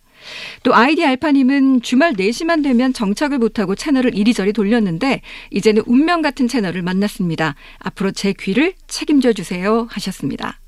[0.63, 6.81] 또 아이디 알파님은 주말 4시만 되면 정착을 못하고 채널을 이리저리 돌렸는데 이제는 운명 같은 채널을
[6.81, 7.55] 만났습니다.
[7.79, 9.87] 앞으로 제 귀를 책임져 주세요.
[9.89, 10.59] 하셨습니다.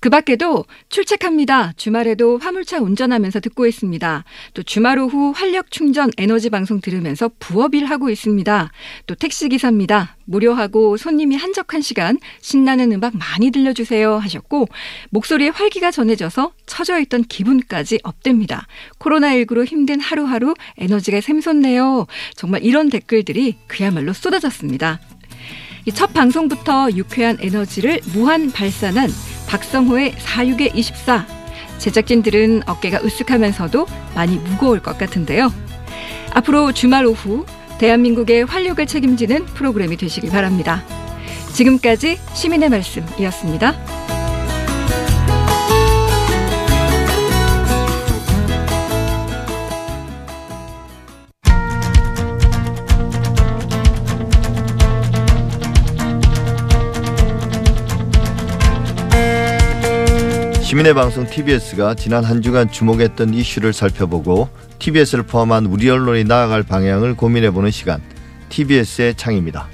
[0.00, 1.72] 그 밖에도 출첵합니다.
[1.76, 4.24] 주말에도 화물차 운전하면서 듣고 있습니다.
[4.54, 8.70] 또 주말 오후 활력 충전 에너지 방송 들으면서 부업 일 하고 있습니다.
[9.06, 10.16] 또 택시 기사입니다.
[10.26, 14.68] 무료하고 손님이 한적한 시간 신나는 음악 많이 들려주세요 하셨고
[15.10, 18.66] 목소리에 활기가 전해져서 처져 있던 기분까지 업됩니다.
[18.98, 22.06] 코로나19로 힘든 하루하루 에너지가 샘솟네요.
[22.34, 25.00] 정말 이런 댓글들이 그야말로 쏟아졌습니다.
[25.92, 29.08] 첫 방송부터 유쾌한 에너지를 무한 발산한
[29.48, 31.26] 박성호의 46의 24.
[31.78, 35.52] 제작진들은 어깨가 으쓱하면서도 많이 무거울 것 같은데요.
[36.32, 37.46] 앞으로 주말 오후
[37.78, 40.82] 대한민국의 활력을 책임지는 프로그램이 되시길 바랍니다.
[41.52, 43.95] 지금까지 시민의 말씀이었습니다.
[60.76, 67.16] 시민의 방송 TBS가 지난 한 주간 주목했던 이슈를 살펴보고 TBS를 포함한 우리 언론이 나아갈 방향을
[67.16, 68.02] 고민해보는 시간
[68.50, 69.68] TBS의 창입니다.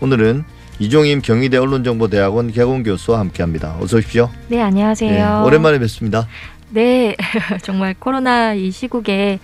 [0.00, 0.44] 오늘은
[0.78, 3.76] 이종임 경희대 언론정보대학원 개공 교수와 함께합니다.
[3.80, 4.30] 어서 오십시오.
[4.46, 5.10] 네, 안녕하세요.
[5.10, 6.28] 네, 오랜만에 뵙습니다.
[6.70, 7.16] 네,
[7.64, 9.40] 정말 코로나 이 시국에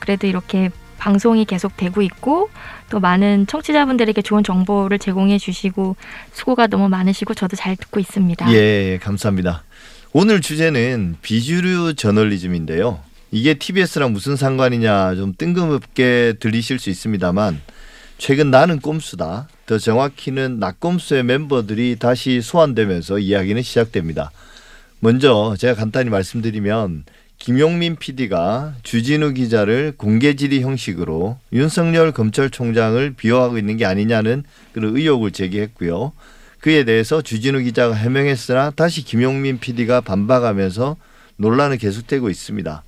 [0.00, 2.48] 그래도 이렇게 방송이 계속 되고 있고
[2.88, 5.96] 또 많은 청취자분들에게 좋은 정보를 제공해 주시고
[6.32, 8.50] 수고가 너무 많으시고 저도 잘 듣고 있습니다.
[8.54, 9.64] 예, 감사합니다.
[10.14, 12.98] 오늘 주제는 비주류 저널리즘인데요.
[13.30, 17.60] 이게 TBS랑 무슨 상관이냐 좀 뜬금없게 들리실 수 있습니다만
[18.16, 19.48] 최근 나는 꼼수다.
[19.66, 24.30] 더 정확히는 낙꼼수의 멤버들이 다시 소환되면서 이야기는 시작됩니다.
[25.00, 27.04] 먼저 제가 간단히 말씀드리면
[27.36, 34.42] 김용민 PD가 주진우 기자를 공개 질의 형식으로 윤석열 검찰총장을 비호하고 있는 게 아니냐는
[34.72, 36.12] 그런 의혹을 제기했고요.
[36.60, 40.96] 그에 대해서 주진우 기자가 해명했으나 다시 김용민 PD가 반박하면서
[41.36, 42.82] 논란은 계속되고 있습니다.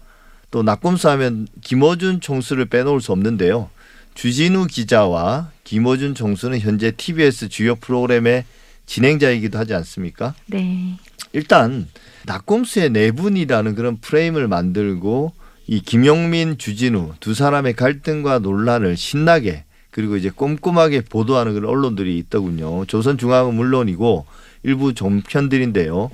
[0.50, 3.70] 또 낙검수 하면 김어준 총수를 빼놓을 수 없는데요.
[4.14, 8.44] 주진우 기자와 김어준 총수는 현재 TBS 주요 프로그램의
[8.87, 10.35] 진행자이기도 하지 않습니까?
[10.46, 10.96] 네.
[11.33, 11.87] 일단
[12.26, 15.33] 낙검수의 내분이라는 그런 프레임을 만들고
[15.68, 22.85] 이 김용민, 주진우 두 사람의 갈등과 논란을 신나게 그리고 이제 꼼꼼하게 보도하는 그런 언론들이 있더군요.
[22.87, 24.26] 조선중앙은 물론이고
[24.62, 26.11] 일부 종편들인데요.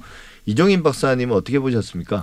[0.46, 2.22] 이종인 박사님은 어떻게 보셨습니까?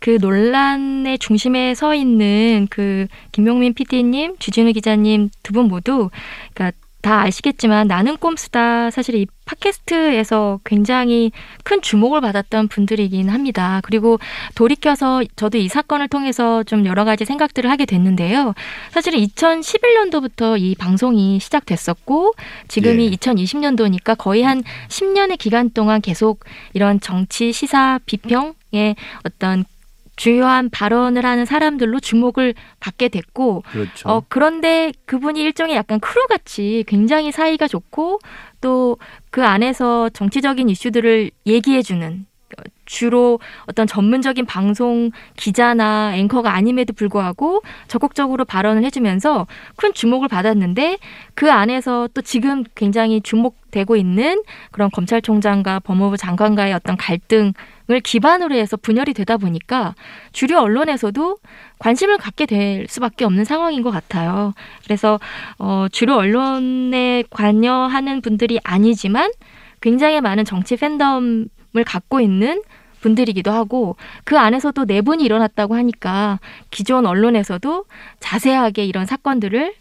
[0.00, 6.10] 그 논란의 중심에 서 있는 그 김용민 PD님, 주진우 기자님 두 분 모두
[6.54, 11.32] 그러니까 다 아시겠지만 나는 꼼수다 사실 이 팟캐스트에서 굉장히
[11.64, 13.80] 큰 주목을 받았던 분들이긴 합니다.
[13.82, 14.18] 그리고
[14.54, 18.54] 돌이켜서 저도 이 사건을 통해서 좀 여러 가지 생각들을 하게 됐는데요.
[18.90, 22.34] 사실은 2011년도부터 이 방송이 시작됐었고
[22.68, 23.10] 지금이 예.
[23.10, 29.64] 2020년도니까 거의 한 10년의 기간 동안 계속 이런 정치 시사 비평의 어떤
[30.16, 34.08] 주요한 발언을 하는 사람들로 주목을 받게 됐고 그렇죠.
[34.08, 38.18] 어, 그런데 그분이 일종의 약간 크루같이 굉장히 사이가 좋고
[38.60, 38.96] 또
[39.32, 42.31] 그 안에서 정치적인 이슈들을 얘기해주는 어,
[42.84, 50.98] 주로 어떤 전문적인 방송 기자나 앵커가 아님에도 불구하고 적극적으로 발언을 해주면서 큰 주목을 받았는데
[51.34, 57.54] 그 안에서 또 지금 굉장히 주목되고 있는 그런 검찰총장과 법무부 장관과의 어떤 갈등을
[58.04, 59.94] 기반으로 해서 분열이 되다 보니까
[60.32, 61.38] 주류 언론에서도
[61.78, 64.52] 관심을 갖게 될 수밖에 없는 상황인 것 같아요.
[64.84, 65.18] 그래서
[65.58, 69.30] 어, 주류 언론에 관여하는 분들이 아니지만
[69.80, 71.48] 굉장히 많은 정치 팬덤을
[71.84, 72.62] 갖고 있는
[73.00, 76.38] 분들이기도 하고 그 안에서도 내분이 일어났다고 하니까
[76.70, 77.84] 기존 언론에서도
[78.20, 79.74] 자세하게 이런 사건들을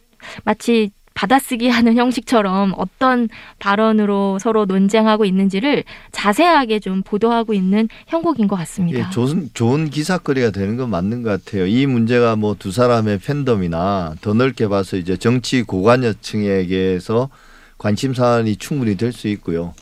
[0.44, 3.28] 마치 받아쓰기 하는 형식처럼 어떤
[3.60, 9.00] 발언으로 서로 논쟁하고 있는지를 자세하게 좀 보도하고 있는 형국인 것 같습니다.
[9.00, 11.68] 예, 좋은, 좋은 기사거리가 되는 건 맞는 것 같아요.
[11.68, 17.30] 이 문제가 뭐 두 사람의 팬덤이나 더 넓게 봐서 이제 정치 고관여층에게서
[17.78, 19.74] 관심 사안이 충분히 될 수 있고요.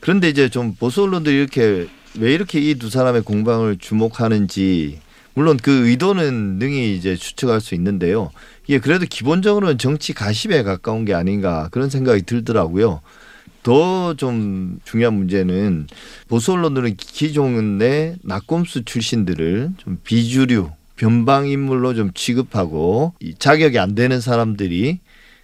[0.00, 5.00] 그런데 이제 좀 보수 언론들이 이렇게 왜 이렇게 이 두 사람의 공방을 주목하는지
[5.34, 8.30] 물론 그 의도는 능히 이제 추측할 수 있는데요.
[8.66, 13.00] 이게 그래도 기본적으로는 정치 가십에 가까운 게 아닌가 그런 생각이 들더라고요.
[13.62, 15.86] 더 좀 중요한 문제는
[16.28, 24.20] 보수 언론들은 기존의 낙곰수 출신들을 좀 비주류 변방 인물로 좀 취급하고 이 자격이 안 되는
[24.20, 24.98] 사람들이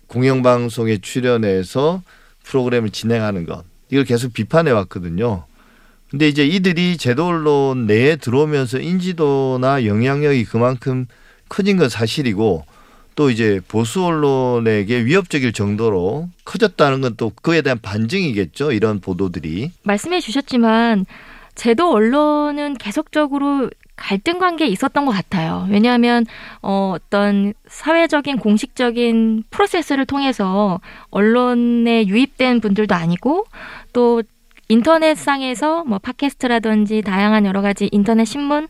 [0.09, 2.03] 공영방송에 출연해서
[2.43, 5.45] 프로그램을 진행하는 것 이걸 계속 비판해 왔거든요.
[6.11, 11.07] 근데 이제 이들이 제도 언론 내에 들어오면서 인지도나 영향력이 그만큼
[11.49, 12.65] 커진 건 사실이고
[13.17, 18.73] 또 이제 보수 언론에게 위협적일 정도로 커졌다는 건 또 그에 대한 반증이겠죠.
[18.73, 19.73] 이런 보도들이.
[19.85, 21.07] 말씀해 주셨지만
[21.55, 25.67] 제도 언론은 계속적으로 갈등 관계에 있었던 것 같아요.
[25.71, 26.25] 왜냐하면
[26.63, 30.81] 어, 어떤 사회적인 공식적인 프로세스를 통해서
[31.11, 33.47] 언론에 유입된 분들도 아니고
[33.93, 34.23] 또
[34.69, 38.69] 인터넷상에서 뭐 팟캐스트라든지 다양한 여러 가지 인터넷 신문을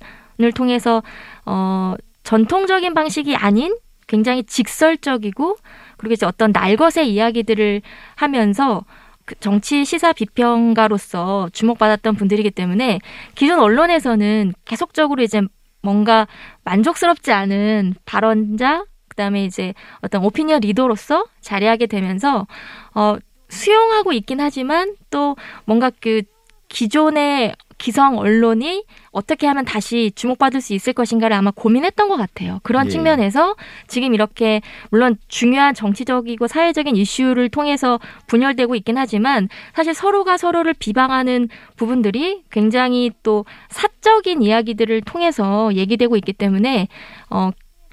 [0.54, 1.02] 통해서
[1.44, 5.56] 어, 전통적인 방식이 아닌 굉장히 직설적이고
[5.96, 7.82] 그리고 이제 어떤 날것의 이야기들을
[8.14, 8.84] 하면서
[9.26, 13.00] 그 정치 시사 비평가로서 주목받았던 분들이기 때문에
[13.34, 15.42] 기존 언론에서는 계속적으로 이제
[15.82, 16.26] 뭔가
[16.64, 22.46] 만족스럽지 않은 발언자 그다음에 이제 어떤 오피니언 리더로서 자리하게 되면서
[22.94, 23.16] 어
[23.48, 26.22] 수용하고 있긴 하지만 또 뭔가 그
[26.68, 32.60] 기존의 기성 언론이 어떻게 하면 다시 주목받을 수 있을 것인가를 아마 고민했던 것 같아요.
[32.62, 32.90] 그런 예.
[32.90, 40.74] 측면에서 지금 이렇게 물론 중요한 정치적이고 사회적인 이슈를 통해서 분열되고 있긴 하지만 사실 서로가 서로를
[40.74, 46.88] 비방하는 부분들이 굉장히 또 사적인 이야기들을 통해서 얘기되고 있기 때문에
[47.30, 47.50] 어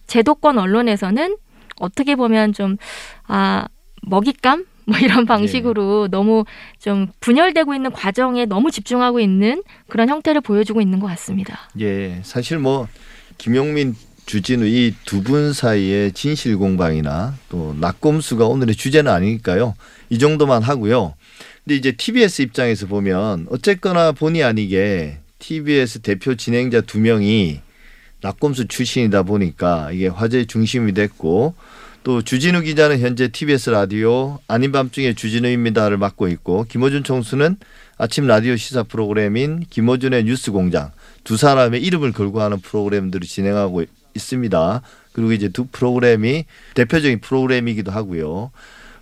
[0.08, 1.38] 제도권 언론에서는
[1.80, 2.78] 어떻게 보면 좀
[3.28, 3.67] 아
[4.04, 6.46] 먹잇감 뭐 이런 방식으로 너무
[6.80, 11.69] 좀 분열되고 있는 과정에 너무 집중하고 있는 그런 형태를 보여주고 있는 것 같습니다.
[11.80, 12.88] 예, 사실 뭐
[13.38, 19.76] 김용민 주진우 이 두 분 사이의 진실 공방이나 또 낙곰수가 오늘의 주제는 아니니까요.
[20.10, 21.13] 이 정도만 하고요.
[21.63, 27.60] 근데 이제 TBS 입장에서 보면 어쨌거나 본의 아니게 TBS 대표 진행자 두 명이
[28.22, 31.54] 낙곰수 출신이다 보니까 이게 화제의 중심이 됐고
[32.04, 37.56] 또 주진우 기자는 현재 TBS 라디오 아닌 밤중에 주진우입니다를 맡고 있고 김호준 총수는
[37.98, 40.92] 아침 라디오 시사 프로그램인 김호준의 뉴스공장
[41.24, 43.86] 두 사람의 이름을 걸고 하는 프로그램들을 진행하고
[44.16, 44.82] 있습니다.
[45.13, 48.52] 그리고 이제 두 프로그램이 대표적인 프로그램이기도 하고요.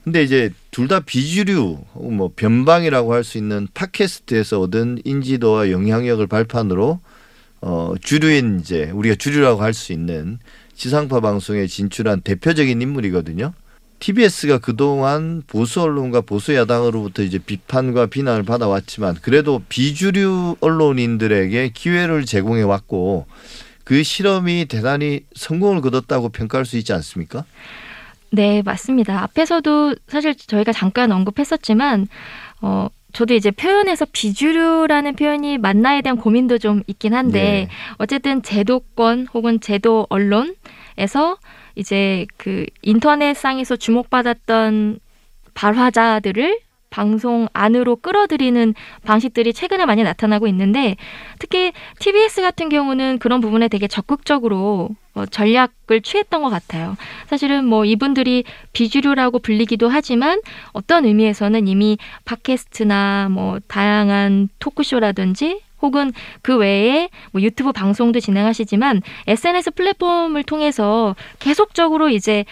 [0.03, 6.99] 근데 이제 둘 다 비주류 뭐 변방이라고 할 수 있는 팟캐스트에서 얻은 인지도와 영향력을 발판으로
[7.61, 10.39] 어 주류인 이제 우리가 주류라고 할 수 있는
[10.81, 13.53] 지상파 방송에 진출한 대표적인 인물이거든요.
[13.99, 22.63] TBS가 그동안 보수 언론과 보수 야당으로부터 이제 비판과 비난을 받아왔지만 그래도 비주류 언론인들에게 기회를 제공해
[22.63, 23.27] 왔고
[23.83, 27.45] 그 실험이 대단히 성공을 거뒀다고 평가할 수 있지 않습니까?
[28.31, 29.21] 네, 맞습니다.
[29.21, 32.07] 앞에서도 사실 저희가 잠깐 언급했었지만,
[32.61, 37.67] 어, 저도 이제 표현에서 비주류라는 표현이 맞나에 대한 고민도 좀 있긴 한데, 네.
[37.97, 41.37] 어쨌든 제도권 혹은 제도 언론에서
[41.75, 44.99] 이제 그 인터넷상에서 주목받았던
[45.53, 46.59] 발화자들을
[46.91, 50.97] 방송 안으로 끌어들이는 방식들이 최근에 많이 나타나고 있는데
[51.39, 56.95] 특히 TBS 같은 경우는 그런 부분에 되게 적극적으로 어, 전략을 취했던 것 같아요.
[57.27, 60.39] 사실은 뭐 이분들이 비주류라고 불리기도 하지만
[60.73, 69.71] 어떤 의미에서는 이미 팟캐스트나 뭐 다양한 토크쇼라든지 혹은 그 외에 뭐 유튜브 방송도 진행하시지만 SNS
[69.71, 72.45] 플랫폼을 통해서 계속적으로 이제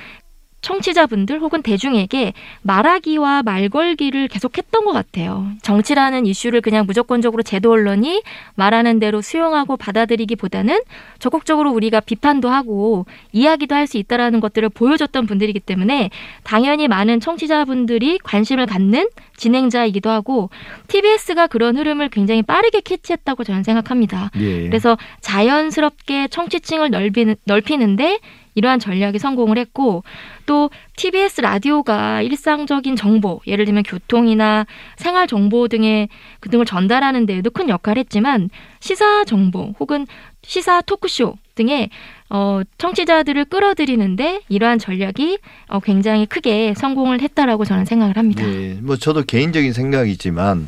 [0.61, 5.47] 청취자분들 혹은 대중에게 말하기와 말 걸기를 계속 했던 것 같아요.
[5.61, 8.23] 정치라는 이슈를 그냥 무조건적으로 제도 언론이
[8.55, 10.79] 말하는 대로 수용하고 받아들이기보다는
[11.19, 16.11] 적극적으로 우리가 비판도 하고 이야기도 할 수 있다라는 것들을 보여줬던 분들이기 때문에
[16.43, 20.49] 당연히 많은 청취자분들이 관심을 갖는 진행자이기도 하고
[20.87, 24.29] TBS가 그런 흐름을 굉장히 빠르게 캐치했다고 저는 생각합니다.
[24.39, 24.67] 예.
[24.67, 28.19] 그래서 자연스럽게 청취층을 넓히는, 넓히는데
[28.59, 30.03] 이러한 전략이 성공을 했고
[30.45, 34.65] 또 TBS 라디오가 일상적인 정보, 예를 들면 교통이나
[34.97, 36.09] 생활 정보 등의
[36.41, 38.49] 그 등을 전달하는 데에도 큰 역할을 했지만
[38.81, 40.05] 시사 정보 혹은
[40.43, 41.89] 시사 토크쇼 등의
[42.29, 48.45] 어, 청취자들을 끌어들이는데 이러한 전략이 어, 굉장히 크게 성공을 했다라고 저는 생각을 합니다.
[48.45, 50.67] 네, 뭐 저도 개인적인 생각이지만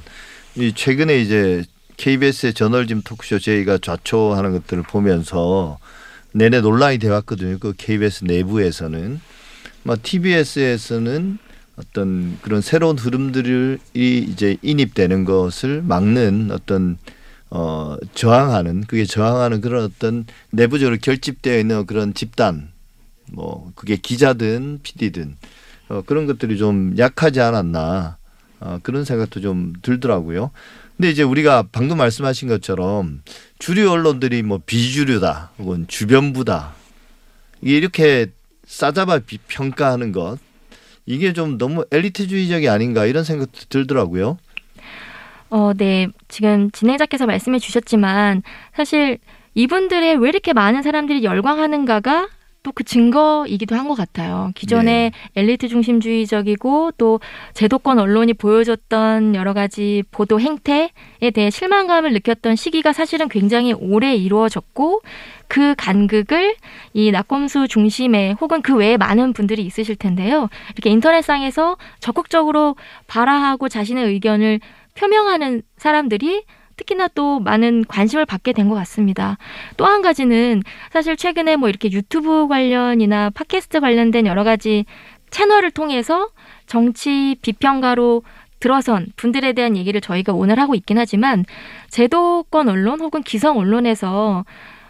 [0.56, 1.64] 이 최근에 이제
[1.98, 5.78] KBS의 저널짐 토크쇼 저희가 좌초하는 것들을 보면서
[6.34, 7.58] 내내 논란이 되었거든요.
[7.60, 9.20] 그 KBS 내부에서는
[9.84, 11.38] 뭐 TBS에서는
[11.76, 16.98] 어떤 그런 새로운 흐름들이 이제 인입되는 것을 막는 어떤
[17.50, 22.72] 어 저항하는 그게 저항하는 그런 어떤 내부적으로 결집되어 있는 그런 집단
[23.32, 25.36] 뭐 그게 기자든 PD든
[25.90, 28.18] 어 그런 것들이 좀 약하지 않았나
[28.60, 30.52] 어 그런 생각도 좀 들더라고요.
[30.98, 33.22] 근데 이제 우리가 방금 말씀하신 것처럼
[33.60, 36.74] 주류 언론들이 뭐 비주류다 혹은 주변부다
[37.62, 38.28] 이렇게
[38.66, 40.38] 싸잡아 비- 평가하는 것
[41.06, 44.38] 이게 좀 너무 엘리트주의적이 아닌가 이런 생각도 들더라고요.
[45.50, 46.08] 어, 네.
[46.30, 48.44] 지금 진행자께서 말씀해 주셨지만
[48.76, 49.18] 사실
[49.56, 52.30] 이분들의 왜 이렇게 많은 사람들이 열광하는가가
[52.64, 54.52] 또 그 증거이기도 한 것 같아요.
[54.56, 57.20] 기존의 엘리트 중심주의적이고 또
[57.54, 60.90] 제도권 언론이 보여줬던 여러 가지 보도 행태에
[61.34, 65.02] 대해 실망감을 느꼈던 시기가 사실은 굉장히 오래 이루어졌고
[65.48, 66.56] 그 간극을
[66.94, 70.48] 이 낙검수 중심에 혹은 그 외에 많은 분들이 있으실 텐데요.
[70.76, 72.76] 이렇게 인터넷상에서 적극적으로
[73.08, 74.60] 발화하고 자신의 의견을
[74.96, 76.44] 표명하는 사람들이
[76.82, 79.38] 특히나 또 많은 관심을 받게 된 것 같습니다.
[79.78, 80.62] 또 한 가지는
[80.92, 84.86] 사실 최근에 뭐 이렇게 유튜브 관련이나 팟캐스트 관련된 여러 가지
[85.30, 86.30] 채널을 통해서
[86.68, 88.24] 정치 비평가로
[88.60, 91.44] 들어선 분들에 대한 얘기를 저희가 오늘 하고 있긴 하지만
[91.90, 94.46] 제도권 언론 혹은 기성 언론에서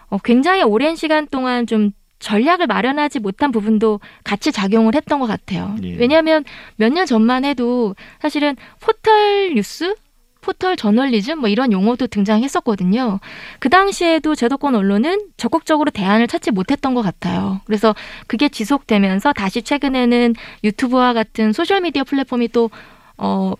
[0.09, 5.75] 어, 굉장히 오랜 시간 동안 좀 전략을 마련하지 못한 부분도 같이 작용을 했던 것 같아요.
[5.83, 5.95] 예.
[5.95, 6.43] 왜냐하면
[6.75, 9.95] 몇 년 전만 해도 사실은 포털 뉴스,
[10.41, 13.19] 포털 저널리즘 뭐 이런 용어도 등장했었거든요.
[13.59, 17.61] 그 당시에도 제도권 언론은 적극적으로 대안을 찾지 못했던 것 같아요.
[17.65, 17.95] 그래서
[18.27, 22.69] 그게 지속되면서 다시 최근에는 유튜브와 같은 소셜미디어 플랫폼이 또
[23.17, 23.53] 어,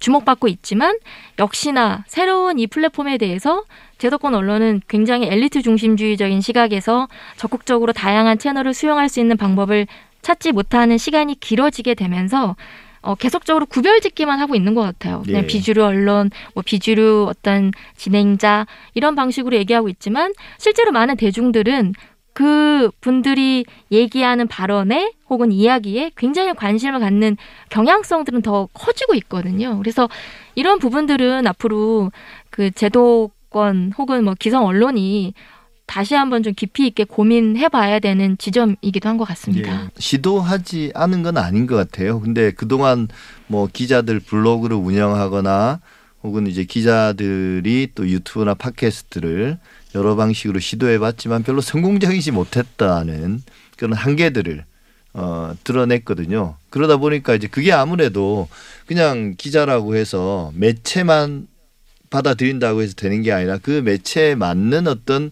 [0.00, 0.96] 주목받고 있지만
[1.38, 3.64] 역시나 새로운 이 플랫폼에 대해서
[3.98, 9.86] 제도권 언론은 굉장히 엘리트 중심주의적인 시각에서 적극적으로 다양한 채널을 수용할 수 있는 방법을
[10.22, 12.54] 찾지 못하는 시간이 길어지게 되면서
[13.00, 15.22] 어, 계속적으로 구별짓기만 하고 있는 것 같아요.
[15.24, 15.46] 그냥 예.
[15.46, 21.94] 비주류 언론, 뭐 비주류 어떤 진행자 이런 방식으로 얘기하고 있지만 실제로 많은 대중들은
[22.38, 27.36] 그 분들이 얘기하는 발언에 혹은 이야기에 굉장히 관심을 갖는
[27.70, 29.76] 경향성들은 더 커지고 있거든요.
[29.78, 30.08] 그래서
[30.54, 32.12] 이런 부분들은 앞으로
[32.50, 35.34] 그 제도권 혹은 뭐 기성 언론이
[35.88, 39.84] 다시 한번 좀 깊이 있게 고민해 봐야 되는 지점이기도 한 것 같습니다.
[39.86, 39.88] 예.
[39.98, 42.20] 시도하지 않은 건 아닌 것 같아요.
[42.20, 43.08] 근데 그동안
[43.48, 45.80] 뭐 기자들 블로그를 운영하거나
[46.22, 49.58] 혹은 이제 기자들이 또 유튜브나 팟캐스트를
[49.94, 53.42] 여러 방식으로 시도해 봤지만 별로 성공적이지 못했다는
[53.76, 54.64] 그런 한계들을
[55.14, 56.56] 어, 드러냈거든요.
[56.70, 58.46] 그러다 보니까 이제 그게 아무래도
[58.86, 61.48] 그냥 기자라고 해서 매체만
[62.10, 65.30] 받아들인다고 해서 되는 게 아니라 그 매체에 맞는 어떤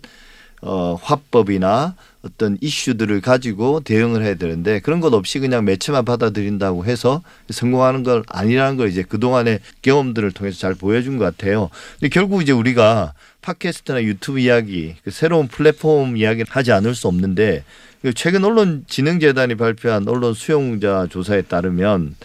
[0.63, 7.23] 어, 화법이나 어떤 이슈들을 가지고 대응을 해야 되는데 그런 것 없이 그냥 매체만 받아들인다고 해서
[7.49, 11.71] 성공하는 건 아니라는 걸 이제 그동안의 경험들을 통해서 잘 보여준 것 같아요.
[12.01, 17.65] 근데 결국 이제 우리가 팟캐스트나 유튜브 이야기, 그 새로운 플랫폼 이야기를 하지 않을 수 없는데
[18.03, 22.17] 그 최근 언론진흥재단이 발표한 언론 수용자 조사에 따르면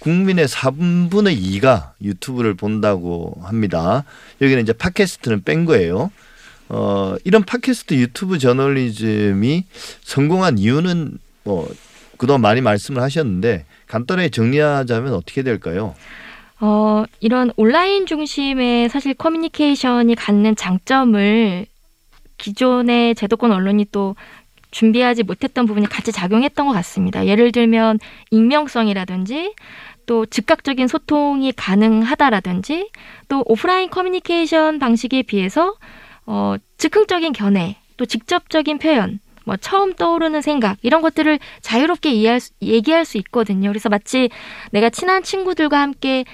[0.00, 4.04] 국민의 3분의 2가 유튜브를 본다고 합니다.
[4.40, 6.10] 여기는 이제 팟캐스트는 뺀 거예요.
[6.68, 9.64] 어, 이런 팟캐스트 유튜브 저널리즘이
[10.02, 11.68] 성공한 이유는 뭐
[12.16, 15.94] 그동안 많이 말씀을 하셨는데 간단하게 정리하자면 어떻게 될까요?
[16.60, 21.66] 어, 이런 온라인 중심의 사실 커뮤니케이션이 갖는 장점을
[22.38, 24.16] 기존의 제도권 언론이 또
[24.70, 27.26] 준비하지 못했던 부분이 같이 작용했던 것 같습니다.
[27.26, 27.98] 예를 들면
[28.30, 29.54] 익명성이라든지
[30.06, 32.90] 또 즉각적인 소통이 가능하다라든지
[33.28, 35.74] 또 오프라인 커뮤니케이션 방식에 비해서
[36.26, 42.52] 어, 즉흥적인 견해 또 직접적인 표현 뭐 처음 떠오르는 생각 이런 것들을 자유롭게 이해할 수,
[42.60, 43.68] 얘기할 수 있거든요.
[43.70, 44.28] 그래서 마치
[44.72, 46.24] 내가 친한 친구들과 함께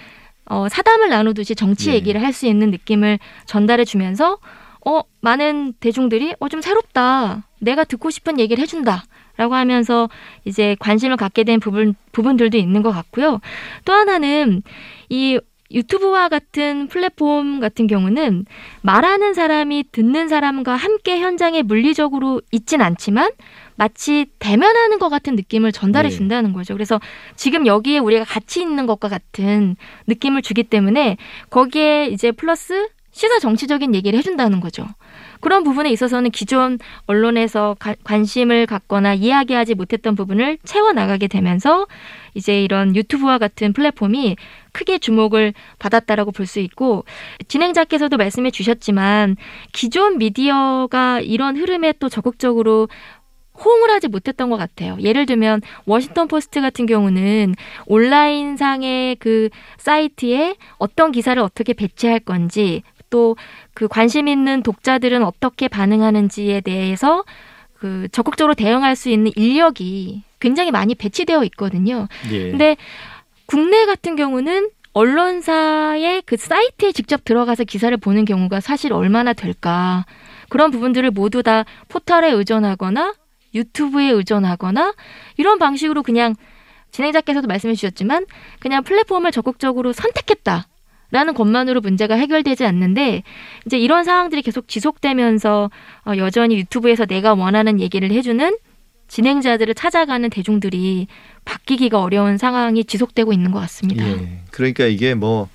[0.47, 1.95] 어, 사담을 나누듯이 정치 예.
[1.95, 4.38] 얘기를 할 수 있는 느낌을 전달해 주면서
[4.84, 7.47] 어, 많은 대중들이 어, 좀 새롭다.
[7.61, 9.05] 내가 듣고 싶은 얘기를 해준다.
[9.36, 10.11] 라고 하면서
[10.45, 13.40] 이제 관심을 갖게 된 부분, 부분들도 있는 것 같고요.
[13.86, 14.62] 또 하나는
[15.09, 15.40] 이
[15.73, 18.47] 유튜브와 같은 플랫폼 같은 경우는
[18.83, 23.31] 말하는 사람이 듣는 사람과 함께 현장에 물리적으로 있진 않지만
[23.77, 26.14] 마치 대면하는 것 같은 느낌을 전달해 네.
[26.14, 26.75] 준다는 거죠.
[26.75, 27.01] 그래서
[27.37, 31.16] 지금 여기에 우리가 같이 있는 것과 같은 느낌을 주기 때문에
[31.51, 34.87] 거기에 이제 플러스 시사 정치적인 얘기를 해준다는 거죠.
[35.43, 41.86] 그런 부분에 있어서는 기존 언론에서 가- 관심을 갖거나 이야기하지 못했던 부분을 채워나가게 되면서
[42.34, 44.36] 이제 이런 유튜브와 같은 플랫폼이
[44.72, 47.05] 크게 주목을 받았다라고 볼 수 있고
[47.49, 49.36] 진행자께서도 말씀해 주셨지만
[49.72, 52.88] 기존 미디어가 이런 흐름에 또 적극적으로
[53.62, 54.97] 호응을 하지 못했던 것 같아요.
[55.01, 57.55] 예를 들면 워싱턴 포스트 같은 경우는
[57.86, 62.82] 온라인상의 그 사이트에 어떤 기사를 어떻게 배치할 건지
[63.13, 63.37] 또
[63.75, 67.25] 그 관심 있는 독자들은 어떻게 반응하는지에 대해서
[67.75, 72.07] 그 적극적으로 대응할 수 있는 인력이 굉장히 많이 배치되어 있거든요.
[72.31, 72.51] 예.
[72.51, 72.77] 근데
[73.47, 80.05] 국내 같은 경우는 언론사의 그 사이트에 직접 들어가서 기사를 보는 경우가 사실 얼마나 될까.
[80.49, 83.15] 그런 부분들을 모두 다 포털에 의존하거나
[83.55, 84.95] 유튜브에 의존하거나
[85.39, 86.35] 이런 방식으로 그냥
[86.91, 88.27] 진행자께서도 말씀해 주셨지만
[88.61, 90.67] 그냥 플랫폼을 적극적으로 선택했다.
[91.13, 93.23] 라는 것만으로 문제가 해결되지 않는데
[93.67, 95.71] 이제 이런 상황들이 계속 지속되면서
[96.07, 98.57] 어, 여전히 유튜브에서 내가 원하는 얘기를 해주는
[99.09, 101.07] 진행자들을 찾아가는 대중들이
[101.45, 104.09] 바뀌기가 어려운 상황이 지속되고 있는 것 같습니다.
[104.09, 104.41] 예.
[104.51, 105.51] 그러니까 이게 뭐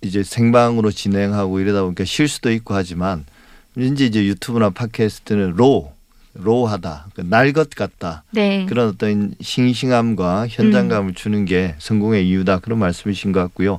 [0.00, 3.26] 이제 생방으로 진행하고 이러다 보니까 실수도 있고 하지만
[3.76, 5.93] 이제 이제 유튜브나 팟캐스트는 로
[6.34, 8.66] 로하다, 날것 같다 네.
[8.68, 13.78] 그런 어떤 싱싱함과 현장감을 주는 게 성공의 이유다 그런 말씀이신 것 같고요.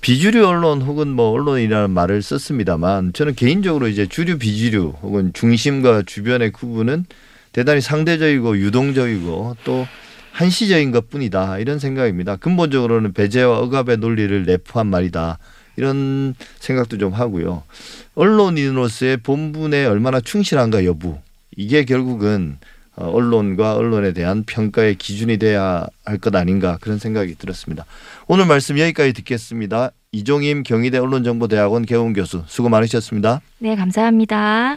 [0.00, 6.52] 비주류 언론 혹은 뭐 언론이라는 말을 썼습니다만 저는 개인적으로 이제 주류 비주류 혹은 중심과 주변의
[6.52, 7.04] 구분은
[7.52, 9.86] 대단히 상대적이고 유동적이고 또
[10.32, 12.36] 한시적인 것뿐이다 이런 생각입니다.
[12.36, 15.38] 근본적으로는 배제와 억압의 논리를 내포한 말이다.
[15.76, 17.64] 이런 생각도 좀 하고요.
[18.14, 21.18] 언론인으로서의 본분에 얼마나 충실한가 여부
[21.58, 22.56] 이게 결국은
[22.94, 27.84] 어, 언론과 언론에 대한 평가의 기준이 돼야 할 것 아닌가 그런 생각이 들었습니다.
[28.28, 29.90] 오늘 말씀 여기까지 듣겠습니다.
[30.12, 33.40] 이종임 경희대 언론정보대학원 개원 교수 수고 많으셨습니다.
[33.58, 34.76] 네, 감사합니다.